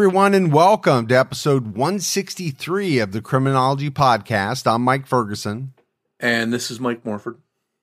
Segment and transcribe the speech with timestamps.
[0.00, 4.66] Everyone, and welcome to episode 163 of the Criminology Podcast.
[4.66, 5.74] I'm Mike Ferguson.
[6.18, 7.36] And this is Mike Morford.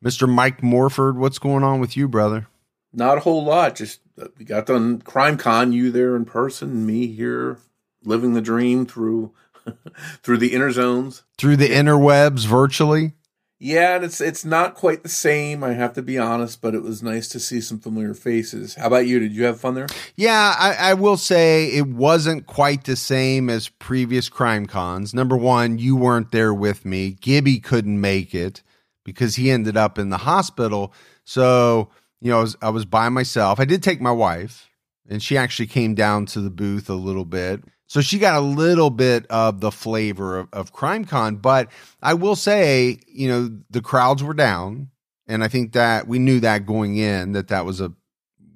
[0.04, 0.28] Mr.
[0.28, 2.48] Mike Morford, what's going on with you, brother?
[2.92, 3.76] Not a whole lot.
[3.76, 7.60] Just uh, we got done Crime Con, you there in person, me here
[8.04, 9.32] living the dream through
[10.24, 11.22] through the inner zones.
[11.38, 13.12] Through the interwebs virtually?
[13.60, 15.64] Yeah, and it's it's not quite the same.
[15.64, 18.76] I have to be honest, but it was nice to see some familiar faces.
[18.76, 19.20] How about you?
[19.20, 19.88] Did you have fun there?
[20.16, 25.14] Yeah, I, I will say it wasn't quite the same as previous crime cons.
[25.14, 27.18] Number one, you weren't there with me.
[27.20, 28.62] Gibby couldn't make it
[29.04, 30.94] because he ended up in the hospital.
[31.24, 31.90] So
[32.22, 33.60] you know, I was, I was by myself.
[33.60, 34.70] I did take my wife,
[35.10, 37.64] and she actually came down to the booth a little bit.
[37.88, 41.70] So she got a little bit of the flavor of, of CrimeCon, but
[42.02, 44.90] I will say, you know, the crowds were down,
[45.26, 47.94] and I think that we knew that going in that that was a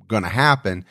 [0.07, 0.85] going to happen.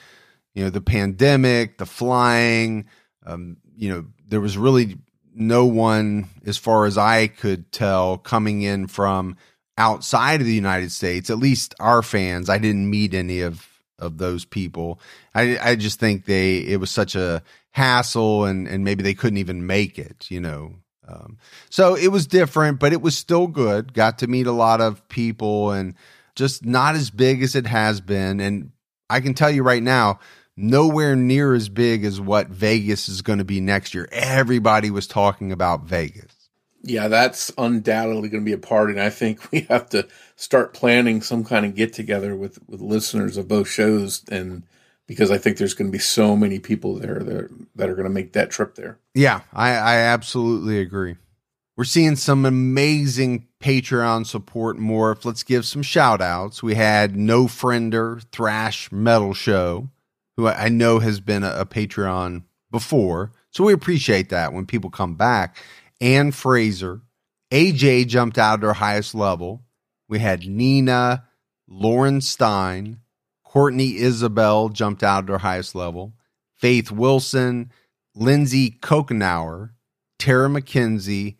[0.54, 2.86] You know, the pandemic, the flying,
[3.24, 4.96] um, you know, there was really
[5.34, 9.36] no one, as far as I could tell, coming in from
[9.78, 11.30] outside of the United States.
[11.30, 13.66] At least our fans, I didn't meet any of
[14.00, 15.00] of those people.
[15.34, 19.38] I I just think they it was such a hassle and and maybe they couldn't
[19.38, 20.74] even make it you know
[21.06, 21.38] um,
[21.70, 23.94] so it was different but it was still good.
[23.94, 25.94] Got to meet a lot of people and
[26.34, 28.40] just not as big as it has been.
[28.40, 28.72] And
[29.08, 30.20] i can tell you right now
[30.56, 34.08] nowhere near as big as what vegas is going to be next year.
[34.12, 36.39] Everybody was talking about vegas
[36.82, 40.74] yeah that's undoubtedly going to be a party and i think we have to start
[40.74, 44.62] planning some kind of get together with with listeners of both shows and
[45.10, 48.06] because I think there's going to be so many people there that, that are going
[48.06, 48.96] to make that trip there.
[49.12, 51.16] Yeah, I, I absolutely agree.
[51.76, 55.18] We're seeing some amazing Patreon support more.
[55.24, 56.62] Let's give some shout outs.
[56.62, 59.88] We had No Friender Thrash Metal Show,
[60.36, 63.32] who I know has been a, a Patreon before.
[63.50, 65.56] So we appreciate that when people come back.
[66.00, 67.02] Ann Fraser,
[67.50, 69.62] AJ jumped out at her highest level.
[70.08, 71.24] We had Nina,
[71.68, 73.00] Lauren Stein,
[73.44, 76.14] Courtney Isabel jumped out at her highest level.
[76.54, 77.72] Faith Wilson,
[78.14, 79.70] Lindsay Kokenauer,
[80.18, 81.36] Tara McKenzie,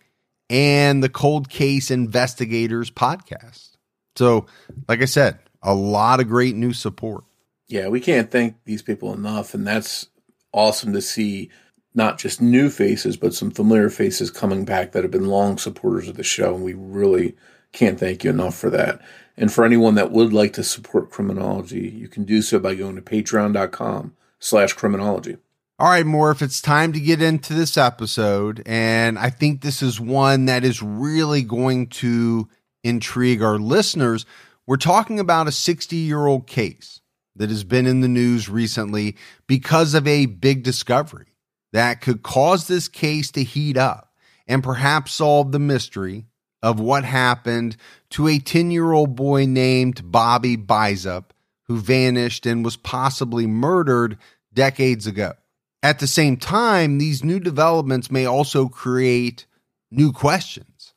[0.49, 3.77] and the Cold Case Investigators podcast.
[4.17, 4.47] So,
[4.89, 7.25] like I said, a lot of great new support.
[7.69, 9.55] Yeah, we can't thank these people enough.
[9.55, 10.09] And that's
[10.53, 11.51] awesome to see
[11.95, 16.09] not just new faces, but some familiar faces coming back that have been long supporters
[16.09, 16.55] of the show.
[16.55, 17.37] And we really
[17.73, 19.01] can't thank you enough for that.
[19.37, 22.97] And for anyone that would like to support criminology, you can do so by going
[22.97, 25.39] to patreon.com slash criminology.
[25.79, 28.63] All right, Morph, it's time to get into this episode.
[28.67, 32.49] And I think this is one that is really going to
[32.85, 34.27] intrigue our listeners.
[34.67, 37.01] We're talking about a 60 year old case
[37.37, 41.30] that has been in the news recently because of a big discovery
[41.73, 44.13] that could cause this case to heat up
[44.47, 46.27] and perhaps solve the mystery
[46.63, 47.77] of what happened
[48.11, 51.27] to a 10 year old boy named Bobby Bizup,
[51.65, 54.19] who vanished and was possibly murdered
[54.53, 55.33] decades ago.
[55.83, 59.47] At the same time, these new developments may also create
[59.91, 60.93] new questions.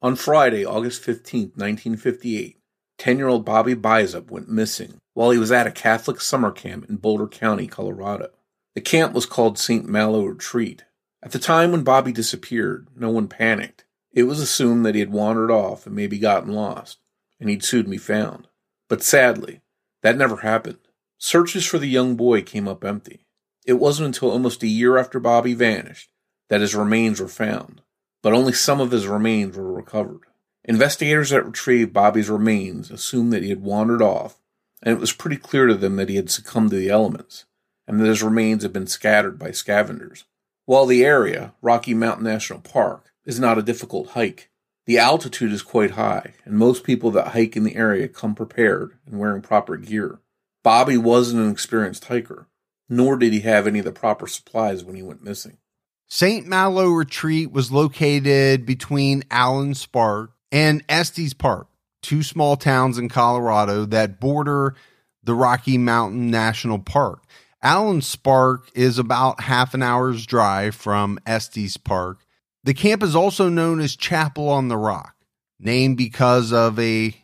[0.00, 2.60] On Friday, August 15th, 1958,
[2.98, 6.88] 10 year old Bobby Bizup went missing while he was at a Catholic summer camp
[6.88, 8.30] in Boulder County, Colorado.
[8.74, 9.88] The camp was called St.
[9.88, 10.84] Malo Retreat.
[11.22, 13.84] At the time when Bobby disappeared, no one panicked.
[14.12, 16.98] It was assumed that he had wandered off and maybe gotten lost,
[17.40, 18.48] and he'd soon be found.
[18.88, 19.62] But sadly,
[20.02, 20.78] that never happened.
[21.18, 23.26] Searches for the young boy came up empty.
[23.66, 26.10] It wasn't until almost a year after Bobby vanished
[26.48, 27.82] that his remains were found,
[28.22, 30.22] but only some of his remains were recovered.
[30.64, 34.38] Investigators that retrieved Bobby's remains assumed that he had wandered off
[34.82, 37.44] and it was pretty clear to them that he had succumbed to the elements,
[37.88, 40.26] and that his remains have been scattered by scavengers.
[40.66, 44.50] While the area, Rocky Mountain National Park, is not a difficult hike,
[44.84, 48.96] the altitude is quite high, and most people that hike in the area come prepared
[49.06, 50.18] and wearing proper gear.
[50.62, 52.46] Bobby wasn't an experienced hiker,
[52.88, 55.58] nor did he have any of the proper supplies when he went missing.
[56.06, 56.46] St.
[56.46, 61.68] Malo Retreat was located between Allenspark and Estes Park,
[62.00, 64.74] two small towns in Colorado that border
[65.22, 67.22] the Rocky Mountain National Park.
[67.62, 72.24] Allenspark is about half an hour's drive from Estes Park.
[72.62, 75.16] The camp is also known as Chapel on the Rock,
[75.58, 77.16] named because of a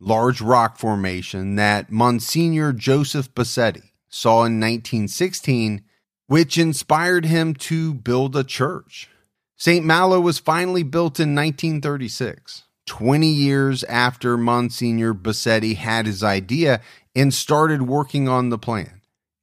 [0.00, 5.82] large rock formation that Monsignor Joseph Bosetti saw in 1916,
[6.26, 9.10] which inspired him to build a church.
[9.56, 9.84] St.
[9.84, 16.80] Malo was finally built in 1936, 20 years after Monsignor Bosetti had his idea
[17.14, 19.01] and started working on the plan.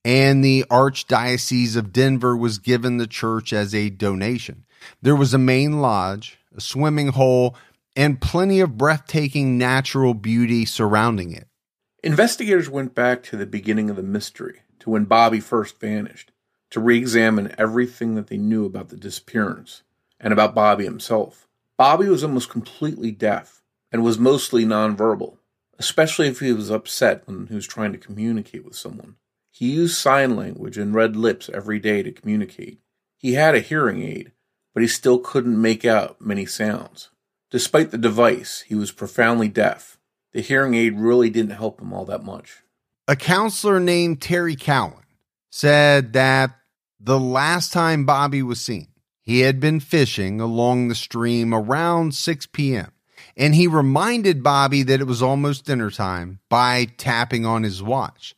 [0.09, 4.65] And the Archdiocese of Denver was given the church as a donation.
[5.03, 7.55] There was a main lodge, a swimming hole,
[7.95, 11.47] and plenty of breathtaking natural beauty surrounding it.
[12.03, 16.31] Investigators went back to the beginning of the mystery, to when Bobby first vanished,
[16.71, 19.83] to re examine everything that they knew about the disappearance
[20.19, 21.47] and about Bobby himself.
[21.77, 23.61] Bobby was almost completely deaf
[23.91, 25.37] and was mostly nonverbal,
[25.77, 29.15] especially if he was upset when he was trying to communicate with someone.
[29.59, 32.79] He used sign language and read lips every day to communicate.
[33.17, 34.31] He had a hearing aid,
[34.73, 37.09] but he still couldn't make out many sounds.
[37.51, 39.99] Despite the device, he was profoundly deaf.
[40.31, 42.59] The hearing aid really didn't help him all that much.
[43.05, 45.03] A counselor named Terry Cowan
[45.51, 46.51] said that
[46.97, 48.87] the last time Bobby was seen,
[49.21, 52.93] he had been fishing along the stream around 6 p.m.
[53.35, 58.35] And he reminded Bobby that it was almost dinner time by tapping on his watch.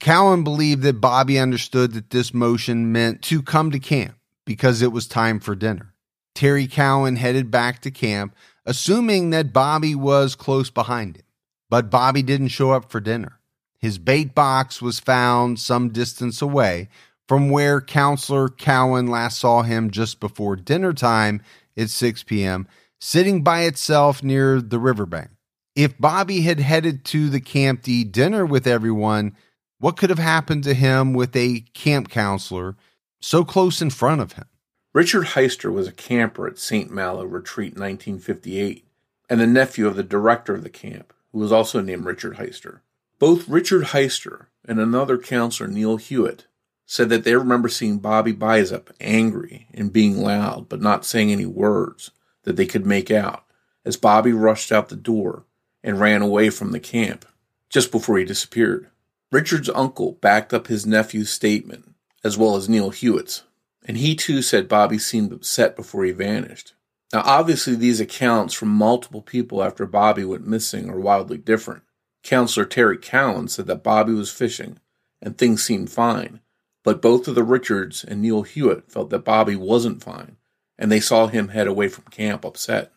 [0.00, 4.92] Cowan believed that Bobby understood that this motion meant to come to camp because it
[4.92, 5.94] was time for dinner.
[6.34, 8.34] Terry Cowan headed back to camp,
[8.66, 11.24] assuming that Bobby was close behind him.
[11.70, 13.38] But Bobby didn't show up for dinner.
[13.78, 16.88] His bait box was found some distance away
[17.26, 21.42] from where Counselor Cowan last saw him just before dinner time
[21.76, 22.68] at 6 p.m.,
[23.00, 25.30] sitting by itself near the riverbank.
[25.74, 29.36] If Bobby had headed to the camp to eat dinner with everyone,
[29.84, 32.74] what could have happened to him with a camp counselor
[33.20, 34.46] so close in front of him?
[34.94, 36.90] Richard Heister was a camper at St.
[36.90, 38.86] Malo Retreat in 1958
[39.28, 42.80] and the nephew of the director of the camp, who was also named Richard Heister.
[43.18, 46.46] Both Richard Heister and another counselor, Neil Hewitt,
[46.86, 51.44] said that they remember seeing Bobby Bizup angry and being loud, but not saying any
[51.44, 52.10] words
[52.44, 53.44] that they could make out
[53.84, 55.44] as Bobby rushed out the door
[55.82, 57.26] and ran away from the camp
[57.68, 58.88] just before he disappeared.
[59.34, 61.92] Richard's uncle backed up his nephew's statement,
[62.22, 63.42] as well as Neil Hewitt's,
[63.84, 66.74] and he too said Bobby seemed upset before he vanished.
[67.12, 71.82] Now, obviously, these accounts from multiple people after Bobby went missing are wildly different.
[72.22, 74.78] Counselor Terry Cowan said that Bobby was fishing
[75.20, 76.38] and things seemed fine,
[76.84, 80.36] but both of the Richards and Neil Hewitt felt that Bobby wasn't fine,
[80.78, 82.92] and they saw him head away from camp upset.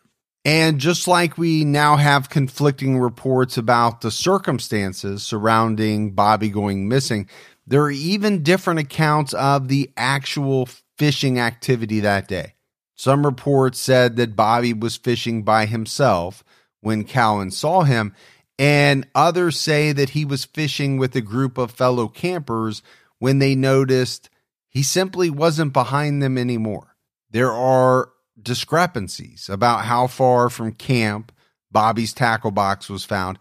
[0.48, 7.28] And just like we now have conflicting reports about the circumstances surrounding Bobby going missing,
[7.66, 12.54] there are even different accounts of the actual fishing activity that day.
[12.94, 16.42] Some reports said that Bobby was fishing by himself
[16.80, 18.14] when Cowan saw him,
[18.58, 22.80] and others say that he was fishing with a group of fellow campers
[23.18, 24.30] when they noticed
[24.70, 26.96] he simply wasn't behind them anymore.
[27.30, 31.32] There are discrepancies about how far from camp
[31.70, 33.38] Bobby's tackle box was found.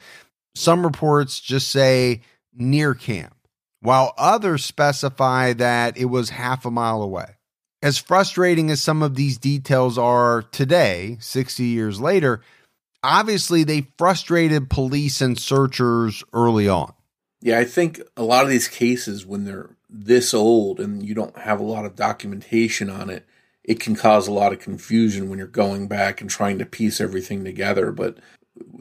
[0.55, 2.21] Some reports just say
[2.53, 3.35] near camp,
[3.79, 7.35] while others specify that it was half a mile away.
[7.81, 12.41] As frustrating as some of these details are today, 60 years later,
[13.03, 16.91] obviously they frustrated police and searchers early on.
[17.39, 21.37] Yeah, I think a lot of these cases, when they're this old and you don't
[21.37, 23.25] have a lot of documentation on it,
[23.67, 27.01] it can cause a lot of confusion when you're going back and trying to piece
[27.01, 27.91] everything together.
[27.91, 28.17] But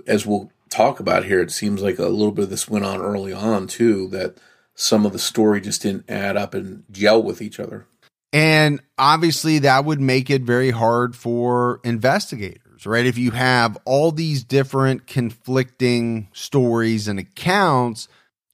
[0.07, 3.03] as we'll talk about here, it seems like a little bit of this went on
[3.03, 4.39] early on too, that
[4.75, 7.87] some of the story just didn't add up and gel with each other.
[8.33, 13.07] And obviously, that would make it very hard for investigators, right?
[13.07, 18.09] If you have all these different conflicting stories and accounts,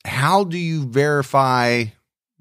[0.05, 1.87] how do you verify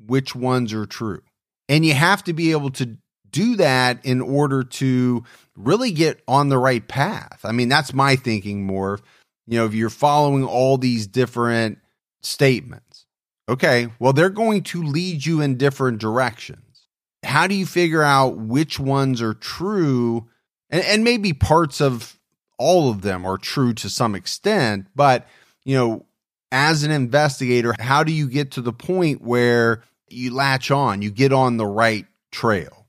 [0.06, 1.22] which ones are true?
[1.68, 2.98] And you have to be able to
[3.32, 5.24] do that in order to
[5.56, 7.40] really get on the right path.
[7.44, 9.00] I mean, that's my thinking more.
[9.48, 11.80] You know, if you're following all these different
[12.22, 13.06] statements.
[13.50, 16.88] Okay, well, they're going to lead you in different directions.
[17.24, 20.30] How do you figure out which ones are true?
[20.70, 22.18] And, and maybe parts of
[22.58, 25.28] all of them are true to some extent, but,
[25.66, 26.06] you know,
[26.52, 31.10] as an investigator, how do you get to the point where you latch on, you
[31.10, 32.81] get on the right trail?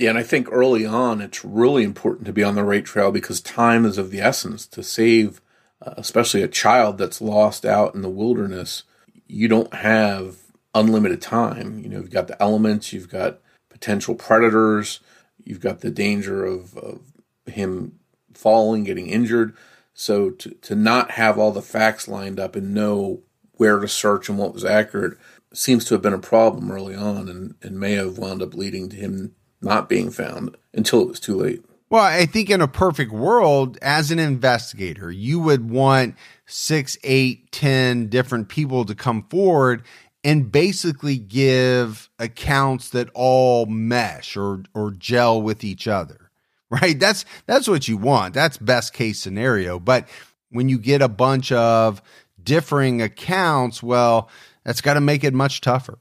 [0.00, 3.12] Yeah, and I think early on it's really important to be on the right trail
[3.12, 5.42] because time is of the essence to save,
[5.82, 8.84] uh, especially a child that's lost out in the wilderness.
[9.26, 10.38] You don't have
[10.74, 11.80] unlimited time.
[11.80, 15.00] You know, you've got the elements, you've got potential predators,
[15.44, 17.02] you've got the danger of, of
[17.44, 17.98] him
[18.32, 19.54] falling, getting injured.
[19.92, 23.20] So to, to not have all the facts lined up and know
[23.52, 25.18] where to search and what was accurate
[25.52, 28.88] seems to have been a problem early on and, and may have wound up leading
[28.88, 31.64] to him not being found until it was too late.
[31.90, 36.14] Well, I think in a perfect world, as an investigator, you would want
[36.46, 39.82] six, eight, ten different people to come forward
[40.22, 46.16] and basically give accounts that all mesh or or gel with each other.
[46.72, 47.00] Right?
[47.00, 48.32] That's that's what you want.
[48.32, 49.80] That's best case scenario.
[49.80, 50.08] But
[50.50, 52.00] when you get a bunch of
[52.40, 54.30] differing accounts, well,
[54.64, 55.98] that's got to make it much tougher.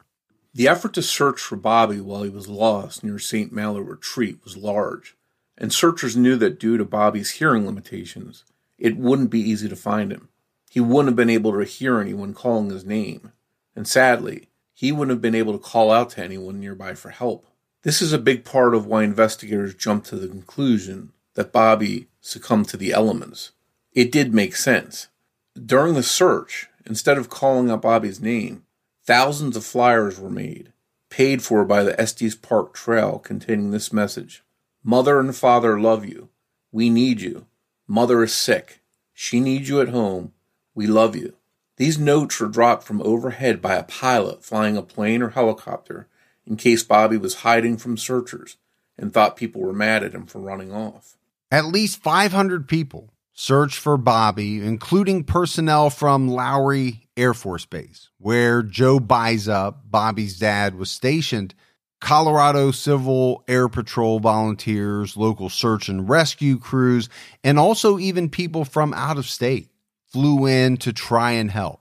[0.53, 3.51] The effort to search for Bobby while he was lost near St.
[3.51, 5.15] Malo Retreat was large,
[5.57, 8.43] and searchers knew that due to Bobby's hearing limitations,
[8.77, 10.29] it wouldn't be easy to find him.
[10.69, 13.31] He wouldn't have been able to hear anyone calling his name,
[13.75, 17.45] and sadly, he wouldn't have been able to call out to anyone nearby for help.
[17.83, 22.69] This is a big part of why investigators jumped to the conclusion that Bobby succumbed
[22.69, 23.51] to the elements.
[23.93, 25.07] It did make sense.
[25.53, 28.63] During the search, instead of calling out Bobby's name,
[29.09, 30.71] Thousands of flyers were made,
[31.09, 34.43] paid for by the Estes Park Trail, containing this message
[34.83, 36.29] Mother and father love you.
[36.71, 37.47] We need you.
[37.87, 38.83] Mother is sick.
[39.11, 40.33] She needs you at home.
[40.75, 41.33] We love you.
[41.77, 46.07] These notes were dropped from overhead by a pilot flying a plane or helicopter
[46.45, 48.57] in case Bobby was hiding from searchers
[48.95, 51.17] and thought people were mad at him for running off.
[51.49, 53.09] At least 500 people
[53.39, 60.75] searched for Bobby, including personnel from Lowry Air Force Base, where Joe Bizup, Bobby's dad,
[60.75, 61.55] was stationed.
[62.01, 67.07] Colorado Civil Air Patrol volunteers, local search and rescue crews,
[67.41, 69.69] and also even people from out of state
[70.07, 71.79] flew in to try and help.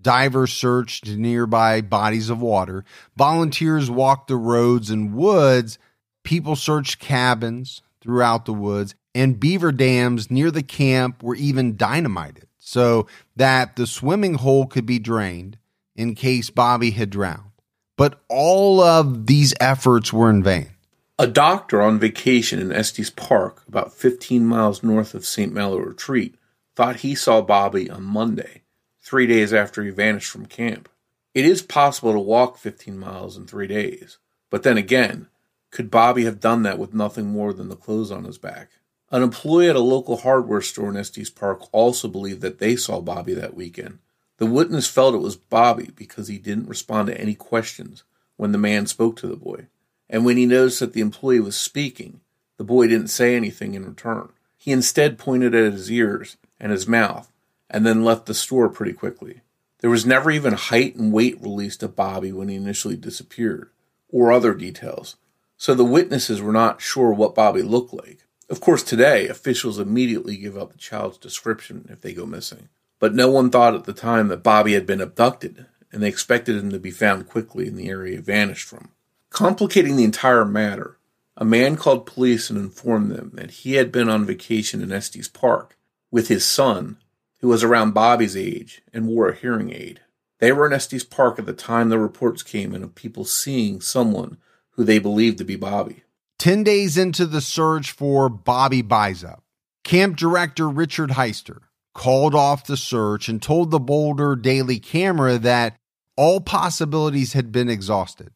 [0.00, 2.84] Divers searched nearby bodies of water.
[3.16, 5.78] Volunteers walked the roads and woods.
[6.24, 12.46] People searched cabins throughout the woods and beaver dams near the camp were even dynamited
[12.58, 15.58] so that the swimming hole could be drained
[15.96, 17.50] in case Bobby had drowned.
[17.96, 20.70] But all of these efforts were in vain.
[21.18, 25.52] A doctor on vacation in Estes Park, about 15 miles north of St.
[25.52, 26.36] Malo Retreat,
[26.76, 28.62] thought he saw Bobby on Monday,
[29.00, 30.88] three days after he vanished from camp.
[31.34, 35.26] It is possible to walk 15 miles in three days, but then again,
[35.72, 38.68] could Bobby have done that with nothing more than the clothes on his back?
[39.10, 43.00] An employee at a local hardware store in Estes Park also believed that they saw
[43.00, 43.98] Bobby that weekend.
[44.36, 48.04] The witness felt it was Bobby because he didn't respond to any questions
[48.36, 49.66] when the man spoke to the boy.
[50.10, 52.20] And when he noticed that the employee was speaking,
[52.58, 54.28] the boy didn't say anything in return.
[54.56, 57.32] He instead pointed at his ears and his mouth
[57.70, 59.40] and then left the store pretty quickly.
[59.80, 63.70] There was never even height and weight released of Bobby when he initially disappeared,
[64.08, 65.16] or other details,
[65.56, 68.24] so the witnesses were not sure what Bobby looked like.
[68.50, 72.68] Of course, today, officials immediately give up the child's description if they go missing.
[72.98, 76.56] But no one thought at the time that Bobby had been abducted, and they expected
[76.56, 78.90] him to be found quickly in the area he vanished from.
[79.30, 80.98] Complicating the entire matter,
[81.36, 85.28] a man called police and informed them that he had been on vacation in Estes
[85.28, 85.76] Park
[86.10, 86.96] with his son,
[87.40, 90.00] who was around Bobby's age and wore a hearing aid.
[90.38, 93.80] They were in Estes Park at the time the reports came in of people seeing
[93.80, 94.38] someone
[94.70, 96.04] who they believed to be Bobby.
[96.38, 99.40] 10 days into the search for Bobby Bizup,
[99.82, 101.62] camp director Richard Heister
[101.94, 105.76] called off the search and told the Boulder Daily Camera that
[106.16, 108.30] all possibilities had been exhausted.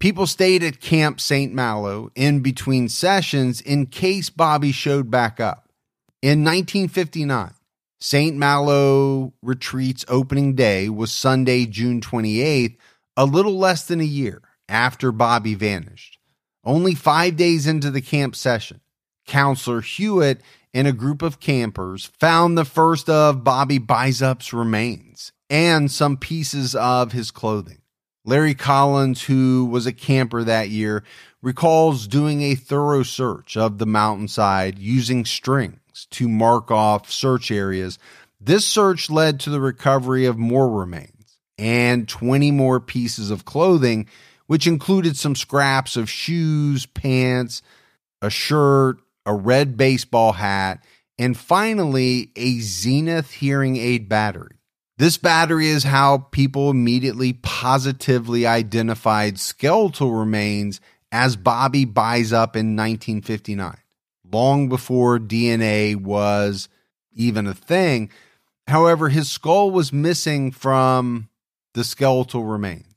[0.00, 1.54] People stayed at Camp St.
[1.54, 5.68] Malo in between sessions in case Bobby showed back up.
[6.22, 7.54] In 1959,
[8.00, 8.36] St.
[8.36, 12.76] Malo Retreat's opening day was Sunday, June 28th,
[13.16, 16.13] a little less than a year after Bobby vanished.
[16.64, 18.80] Only five days into the camp session,
[19.26, 20.40] Counselor Hewitt
[20.72, 26.74] and a group of campers found the first of Bobby Bizup's remains and some pieces
[26.74, 27.82] of his clothing.
[28.24, 31.04] Larry Collins, who was a camper that year,
[31.42, 37.98] recalls doing a thorough search of the mountainside using strings to mark off search areas.
[38.40, 41.10] This search led to the recovery of more remains
[41.58, 44.08] and 20 more pieces of clothing,
[44.46, 47.62] which included some scraps of shoes, pants,
[48.20, 50.84] a shirt, a red baseball hat,
[51.18, 54.56] and finally a Zenith hearing aid battery.
[54.96, 63.76] This battery is how people immediately positively identified skeletal remains as Bobby Bizup in 1959,
[64.30, 66.68] long before DNA was
[67.12, 68.10] even a thing.
[68.66, 71.28] However, his skull was missing from
[71.74, 72.93] the skeletal remains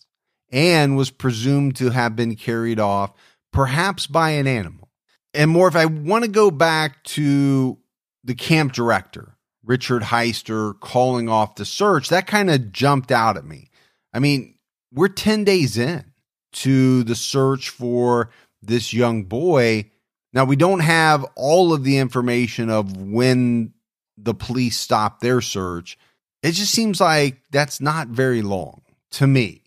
[0.52, 3.14] and was presumed to have been carried off,
[3.52, 4.90] perhaps by an animal.
[5.34, 7.78] And more, if I want to go back to
[8.24, 13.46] the camp director, Richard Heister, calling off the search, that kind of jumped out at
[13.46, 13.70] me.
[14.14, 14.56] I mean,
[14.94, 16.06] we're 10 days in
[16.54, 19.92] to the search for this young boy.
[20.34, 23.74] Now, we don't have all of the information of when
[24.18, 25.98] the police stopped their search.
[26.42, 29.62] It just seems like that's not very long to me.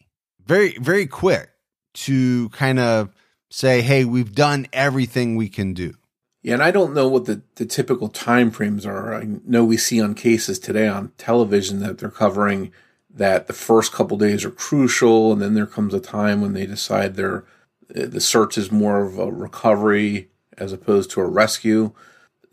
[0.47, 1.50] Very, very quick
[1.92, 3.11] to kind of
[3.50, 5.94] say, hey, we've done everything we can do.
[6.42, 9.14] Yeah, and I don't know what the, the typical time frames are.
[9.14, 12.73] I know we see on cases today on television that they're covering
[13.12, 16.64] that the first couple days are crucial, and then there comes a time when they
[16.64, 17.44] decide they're
[17.92, 21.92] the search is more of a recovery as opposed to a rescue.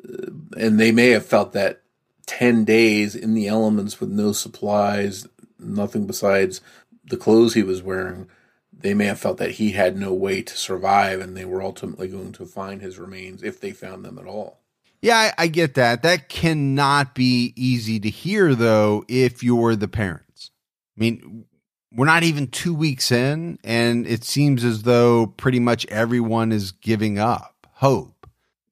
[0.04, 1.82] Uh, and they may have felt that
[2.26, 5.28] 10 days in the elements with no supplies,
[5.60, 6.62] nothing besides
[7.08, 8.30] the clothes he was wearing,
[8.72, 12.08] they may have felt that he had no way to survive and they were ultimately
[12.08, 14.60] going to find his remains if they found them at all.
[15.02, 16.04] Yeah, I, I get that.
[16.04, 20.52] That cannot be easy to hear, though, if you're the parents.
[20.98, 21.46] I mean,
[21.94, 26.72] we're not even two weeks in, and it seems as though pretty much everyone is
[26.72, 28.28] giving up hope.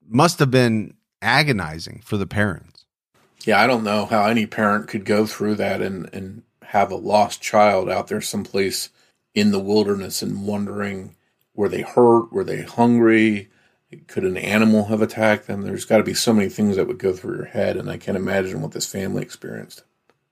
[0.08, 2.86] Must have been agonizing for the parents.
[3.46, 6.42] Yeah, I don't know how any parent could go through that and, and
[6.76, 8.90] have a lost child out there someplace
[9.34, 11.16] in the wilderness and wondering
[11.54, 12.34] were they hurt?
[12.34, 13.50] Were they hungry?
[14.08, 15.62] Could an animal have attacked them?
[15.62, 17.96] There's got to be so many things that would go through your head, and I
[17.96, 19.84] can't imagine what this family experienced.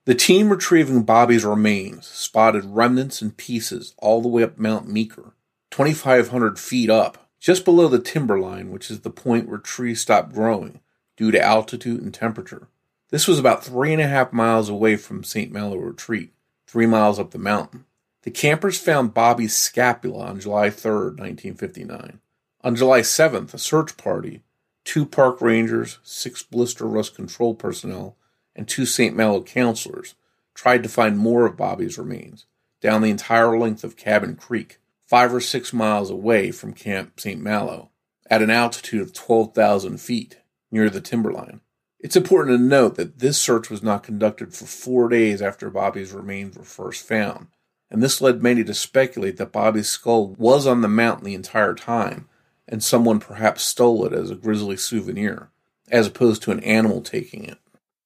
[0.04, 5.32] The team retrieving Bobby's remains spotted remnants and pieces all the way up Mount Meeker,
[5.70, 10.80] 2,500 feet up, just below the timberline, which is the point where trees stop growing
[11.16, 12.68] due to altitude and temperature.
[13.14, 15.52] This was about three and a half miles away from St.
[15.52, 16.32] Malo Retreat,
[16.66, 17.84] three miles up the mountain.
[18.22, 22.18] The campers found Bobby's scapula on July 3, 1959.
[22.64, 24.42] On July 7th, a search party,
[24.82, 28.16] two park rangers, six blister rust control personnel,
[28.56, 29.14] and two St.
[29.14, 30.16] Malo counselors,
[30.52, 32.46] tried to find more of Bobby's remains
[32.80, 37.40] down the entire length of Cabin Creek, five or six miles away from Camp St.
[37.40, 37.90] Malo,
[38.28, 40.38] at an altitude of 12,000 feet
[40.72, 41.60] near the timberline.
[42.04, 46.12] It's important to note that this search was not conducted for four days after Bobby's
[46.12, 47.46] remains were first found,
[47.90, 51.72] and this led many to speculate that Bobby's skull was on the mountain the entire
[51.72, 52.28] time,
[52.68, 55.48] and someone perhaps stole it as a grisly souvenir,
[55.90, 57.56] as opposed to an animal taking it.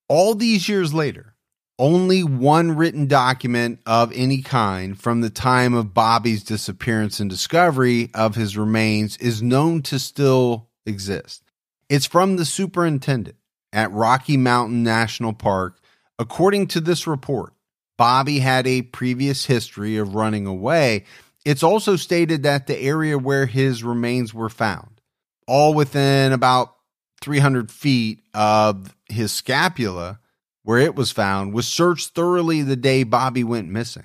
[0.06, 1.34] All these years later,
[1.76, 8.11] only one written document of any kind from the time of Bobby's disappearance and discovery
[8.14, 11.42] of his remains is known to still exist.
[11.88, 13.38] It's from the superintendent
[13.72, 15.78] at Rocky Mountain National Park.
[16.18, 17.52] According to this report,
[17.96, 21.04] Bobby had a previous history of running away.
[21.44, 25.00] It's also stated that the area where his remains were found,
[25.46, 26.74] all within about
[27.20, 30.20] 300 feet of his scapula,
[30.62, 34.04] where it was found, was searched thoroughly the day Bobby went missing.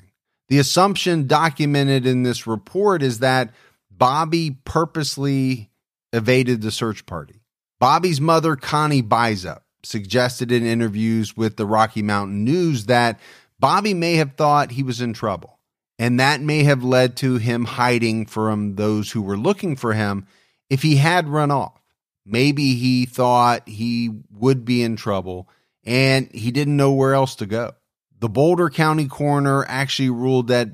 [0.50, 3.54] The assumption documented in this report is that
[3.92, 5.72] Bobby purposely
[6.12, 7.43] evaded the search party.
[7.84, 13.20] Bobby's mother, Connie Bizup, suggested in interviews with the Rocky Mountain News that
[13.60, 15.60] Bobby may have thought he was in trouble,
[16.00, 20.28] and that may have led to him hiding from those who were looking for him
[20.70, 21.78] if he had run off.
[22.26, 25.50] Maybe he thought he would be in trouble
[25.84, 27.74] and he didn't know where else to go.
[28.18, 30.70] The Boulder County coroner actually ruled that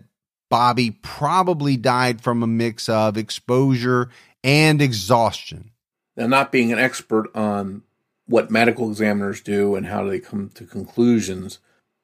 [0.52, 4.12] Bobby probably died from a mix of exposure
[4.44, 5.72] and exhaustion.
[6.20, 7.84] Now, not being an expert on
[8.28, 11.60] what medical examiners do and how they come to conclusions,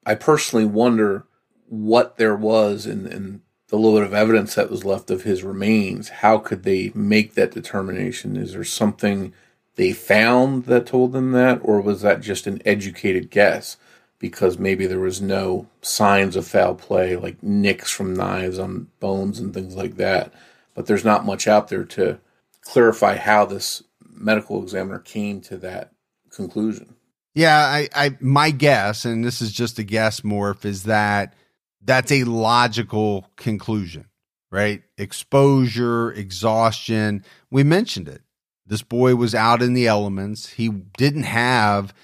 [0.06, 1.26] I personally wonder
[1.68, 5.44] what there was in, in the little bit of evidence that was left of his
[5.44, 6.08] remains.
[6.08, 8.38] How could they make that determination?
[8.38, 9.34] Is there something
[9.74, 13.76] they found that told them that, or was that just an educated guess?
[14.18, 19.38] Because maybe there was no signs of foul play, like nicks from knives on bones
[19.38, 20.32] and things like that.
[20.74, 22.18] But there's not much out there to
[22.62, 23.82] clarify how this
[24.16, 25.92] medical examiner came to that
[26.30, 26.96] conclusion.
[27.34, 31.34] Yeah, I, I my guess, and this is just a guess, Morph, is that
[31.82, 34.06] that's a logical conclusion,
[34.50, 34.82] right?
[34.96, 37.24] Exposure, exhaustion.
[37.50, 38.22] We mentioned it.
[38.66, 40.48] This boy was out in the elements.
[40.48, 41.94] He didn't have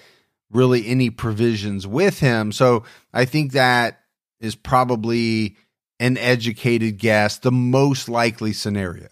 [0.51, 2.51] really any provisions with him.
[2.51, 4.01] So I think that
[4.39, 5.57] is probably
[5.99, 9.09] an educated guess, the most likely scenario.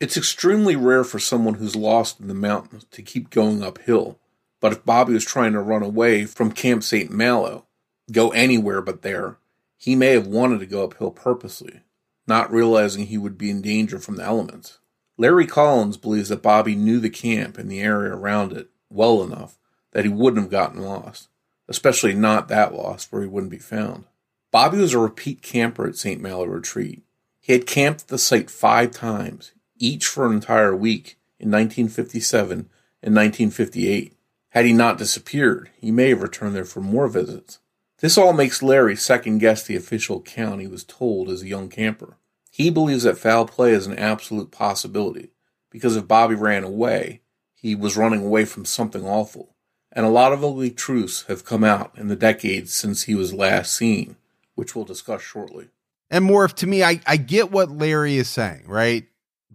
[0.00, 4.18] It's extremely rare for someone who's lost in the mountains to keep going uphill.
[4.60, 7.10] But if Bobby was trying to run away from Camp St.
[7.10, 7.66] Malo,
[8.12, 9.38] go anywhere but there,
[9.76, 11.80] he may have wanted to go uphill purposely,
[12.28, 14.78] not realizing he would be in danger from the elements.
[15.16, 19.58] Larry Collins believes that Bobby knew the camp and the area around it well enough
[19.92, 21.28] that he wouldn't have gotten lost,
[21.68, 24.04] especially not that lost where he wouldn't be found.
[24.52, 26.20] Bobby was a repeat camper at St.
[26.20, 27.02] Malo Retreat.
[27.40, 32.68] He had camped at the site five times, each for an entire week in 1957
[33.02, 34.14] and 1958.
[34.50, 37.58] Had he not disappeared, he may have returned there for more visits.
[38.00, 41.68] This all makes Larry second guess the official account he was told as a young
[41.68, 42.16] camper.
[42.50, 45.30] He believes that foul play is an absolute possibility,
[45.70, 47.20] because if Bobby ran away,
[47.54, 49.54] he was running away from something awful.
[49.92, 53.34] And a lot of ugly truths have come out in the decades since he was
[53.34, 54.16] last seen,
[54.54, 55.68] which we'll discuss shortly.
[56.10, 59.06] And Morph, to me, I, I get what Larry is saying, right?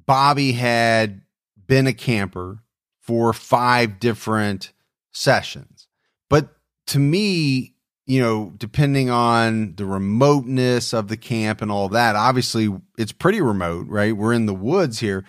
[0.06, 1.22] Bobby had
[1.68, 2.64] been a camper
[3.00, 4.72] for five different
[5.12, 5.88] sessions.
[6.30, 6.50] But
[6.88, 12.70] to me, you know, depending on the remoteness of the camp and all that, obviously
[12.98, 14.16] it's pretty remote, right?
[14.16, 15.24] We're in the woods here.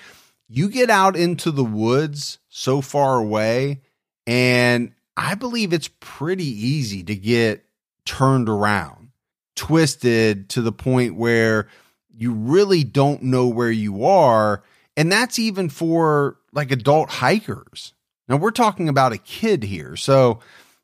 [0.49, 3.83] You get out into the woods so far away,
[4.27, 7.65] and I believe it's pretty easy to get
[8.05, 9.11] turned around,
[9.57, 11.69] twisted to the point where
[12.17, 14.63] you really don't know where you are.
[14.97, 17.95] And that's even for like adult hikers.
[18.29, 19.97] Now we're talking about a kid here.
[19.97, 20.41] So,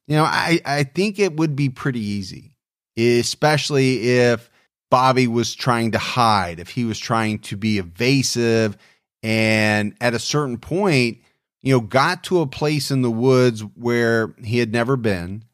[0.06, 2.56] you know, I, I think it would be pretty easy,
[2.96, 4.50] especially if
[4.90, 8.76] Bobby was trying to hide, if he was trying to be evasive,
[9.22, 11.18] and at a certain point,
[11.62, 15.44] you know, got to a place in the woods where he had never been,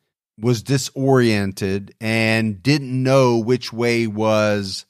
[0.40, 4.86] was disoriented, and didn't know which way was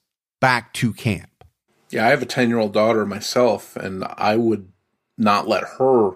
[0.46, 1.42] back to camp.
[1.90, 4.70] Yeah, I have a 10 year old daughter myself, and I would
[5.18, 6.12] not let her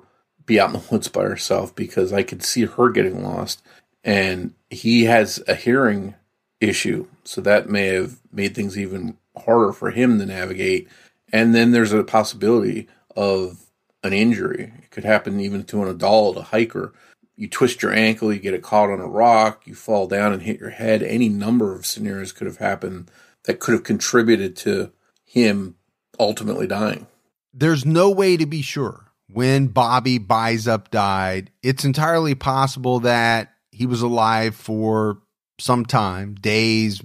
[0.47, 3.61] be out in the woods by herself because I could see her getting lost.
[4.05, 6.15] And he has a hearing
[6.61, 10.87] issue, so that may have made things even harder for him to navigate.
[11.33, 13.65] And then there's a possibility of
[14.05, 14.73] an injury.
[14.81, 16.93] It could happen even to an adult, a hiker.
[17.35, 20.43] You twist your ankle, you get it caught on a rock, you fall down and
[20.43, 21.03] hit your head.
[21.03, 23.11] Any number of scenarios could have happened
[23.45, 24.93] that could have contributed to
[25.25, 25.77] him
[26.19, 27.07] ultimately dying.
[27.53, 33.87] There's no way to be sure when Bobby Bizup died, it's entirely possible that he
[33.87, 35.23] was alive for
[35.59, 37.03] some time, days,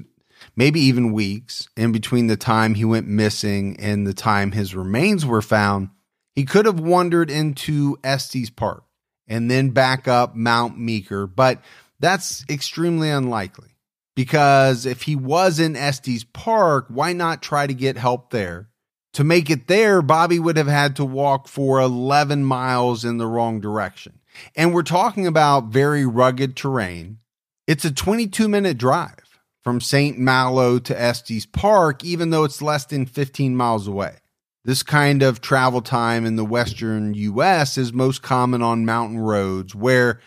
[0.56, 5.26] maybe even weeks, in between the time he went missing and the time his remains
[5.26, 5.89] were found.
[6.34, 8.84] He could have wandered into Estes Park
[9.28, 11.62] and then back up Mount Meeker, but
[12.00, 13.75] that's extremely unlikely
[14.15, 18.69] because if he was in Estes Park, why not try to get help there?
[19.13, 23.28] To make it there, Bobby would have had to walk for 11 miles in the
[23.28, 24.19] wrong direction.
[24.56, 27.19] And we're talking about very rugged terrain.
[27.67, 30.19] It's a 22 minute drive from St.
[30.19, 34.17] Malo to Estes Park, even though it's less than 15 miles away.
[34.65, 39.73] This kind of travel time in the western US is most common on mountain roads
[39.75, 40.19] where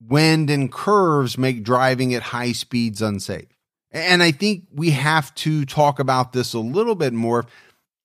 [0.00, 3.48] wind and curves make driving at high speeds unsafe.
[3.90, 7.46] And I think we have to talk about this a little bit more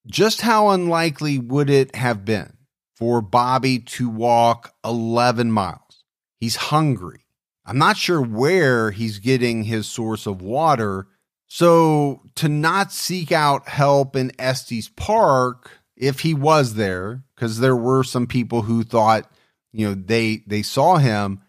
[0.07, 2.53] just how unlikely would it have been
[2.95, 6.03] for Bobby to walk 11 miles?
[6.39, 7.25] He's hungry.
[7.65, 11.07] I'm not sure where he's getting his source of water.
[11.47, 17.75] So to not seek out help in Estes Park, if he was there, because there
[17.75, 19.31] were some people who thought,
[19.71, 21.41] you know, they they saw him,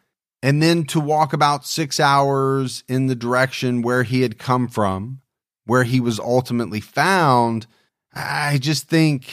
[0.45, 5.23] and then to walk about six hours in the direction where he had come from,
[5.65, 7.67] where he was ultimately found,
[8.13, 9.31] I just think,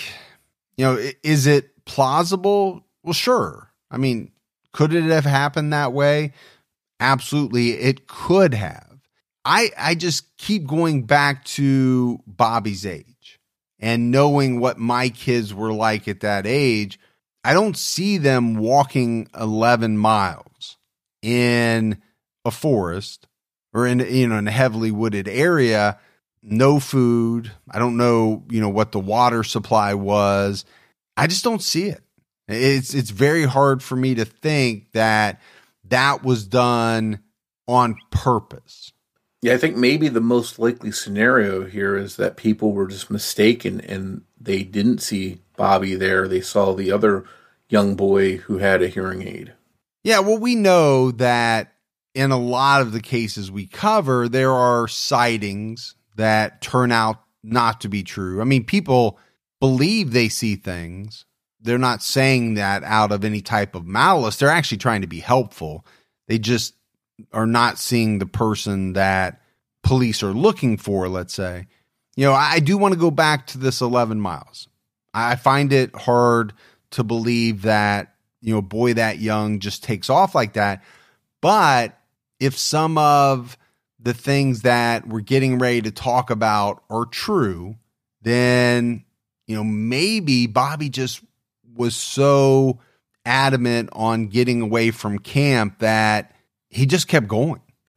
[0.78, 2.88] you know, is it plausible?
[3.04, 3.74] Well, sure.
[3.92, 4.32] I mean,
[4.72, 6.32] could it have happened that way?
[7.02, 8.98] Absolutely, it could have.
[9.44, 13.38] I I just keep going back to Bobby's age
[13.80, 16.98] and knowing what my kids were like at that age.
[17.44, 20.51] I don't see them walking 11 miles
[21.22, 22.02] in
[22.46, 23.28] a forest
[23.74, 26.00] or in you know in a heavily wooded area
[26.44, 27.52] no food.
[27.70, 30.66] I don't know, you know, what the water supply was.
[31.16, 32.02] I just don't see it.
[32.48, 35.40] It's it's very hard for me to think that
[35.86, 37.20] that was done
[37.68, 38.92] on purpose.
[39.42, 43.82] Yeah, I think maybe the most likely scenario here is that people were just mistaken
[43.82, 46.28] and they didn't see Bobby there.
[46.28, 47.26] They saw the other
[47.70, 49.54] young boy who had a hearing aid.
[50.04, 51.74] Yeah, well, we know that
[52.14, 57.82] in a lot of the cases we cover, there are sightings that turn out not
[57.82, 58.42] to be true.
[58.42, 59.20] I mean, people
[59.60, 61.26] believe they see things.
[61.62, 64.38] They're not saying that out of any type of malice.
[64.38, 65.86] They're actually trying to be helpful.
[66.28, 66.74] They just
[67.32, 69.42] are not seeing the person that
[69.84, 71.68] police are looking for, let's say.
[72.16, 74.68] You know, I do want to go back to this 11 miles.
[75.14, 76.54] I find it hard
[76.92, 80.84] to believe that, you know, boy that young just takes off like that.
[81.42, 81.98] But
[82.40, 83.58] if some of
[84.00, 87.76] the things that we're getting ready to talk about are true,
[88.22, 89.06] then,
[89.48, 91.24] you know, maybe Bobby just
[91.76, 92.80] was so
[93.26, 96.36] adamant on getting away from camp that
[96.70, 97.62] he just kept going.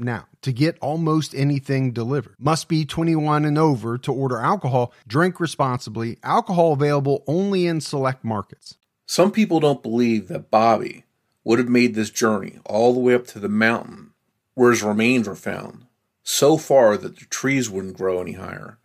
[0.00, 2.36] now to get almost anything delivered.
[2.38, 4.92] Must be 21 and over to order alcohol.
[5.06, 6.18] Drink responsibly.
[6.22, 8.76] Alcohol available only in select markets.
[9.06, 11.04] Some people don't believe that Bobby
[11.44, 14.12] would have made this journey all the way up to the mountain
[14.54, 15.86] where his remains were found,
[16.22, 18.78] so far that the trees wouldn't grow any higher.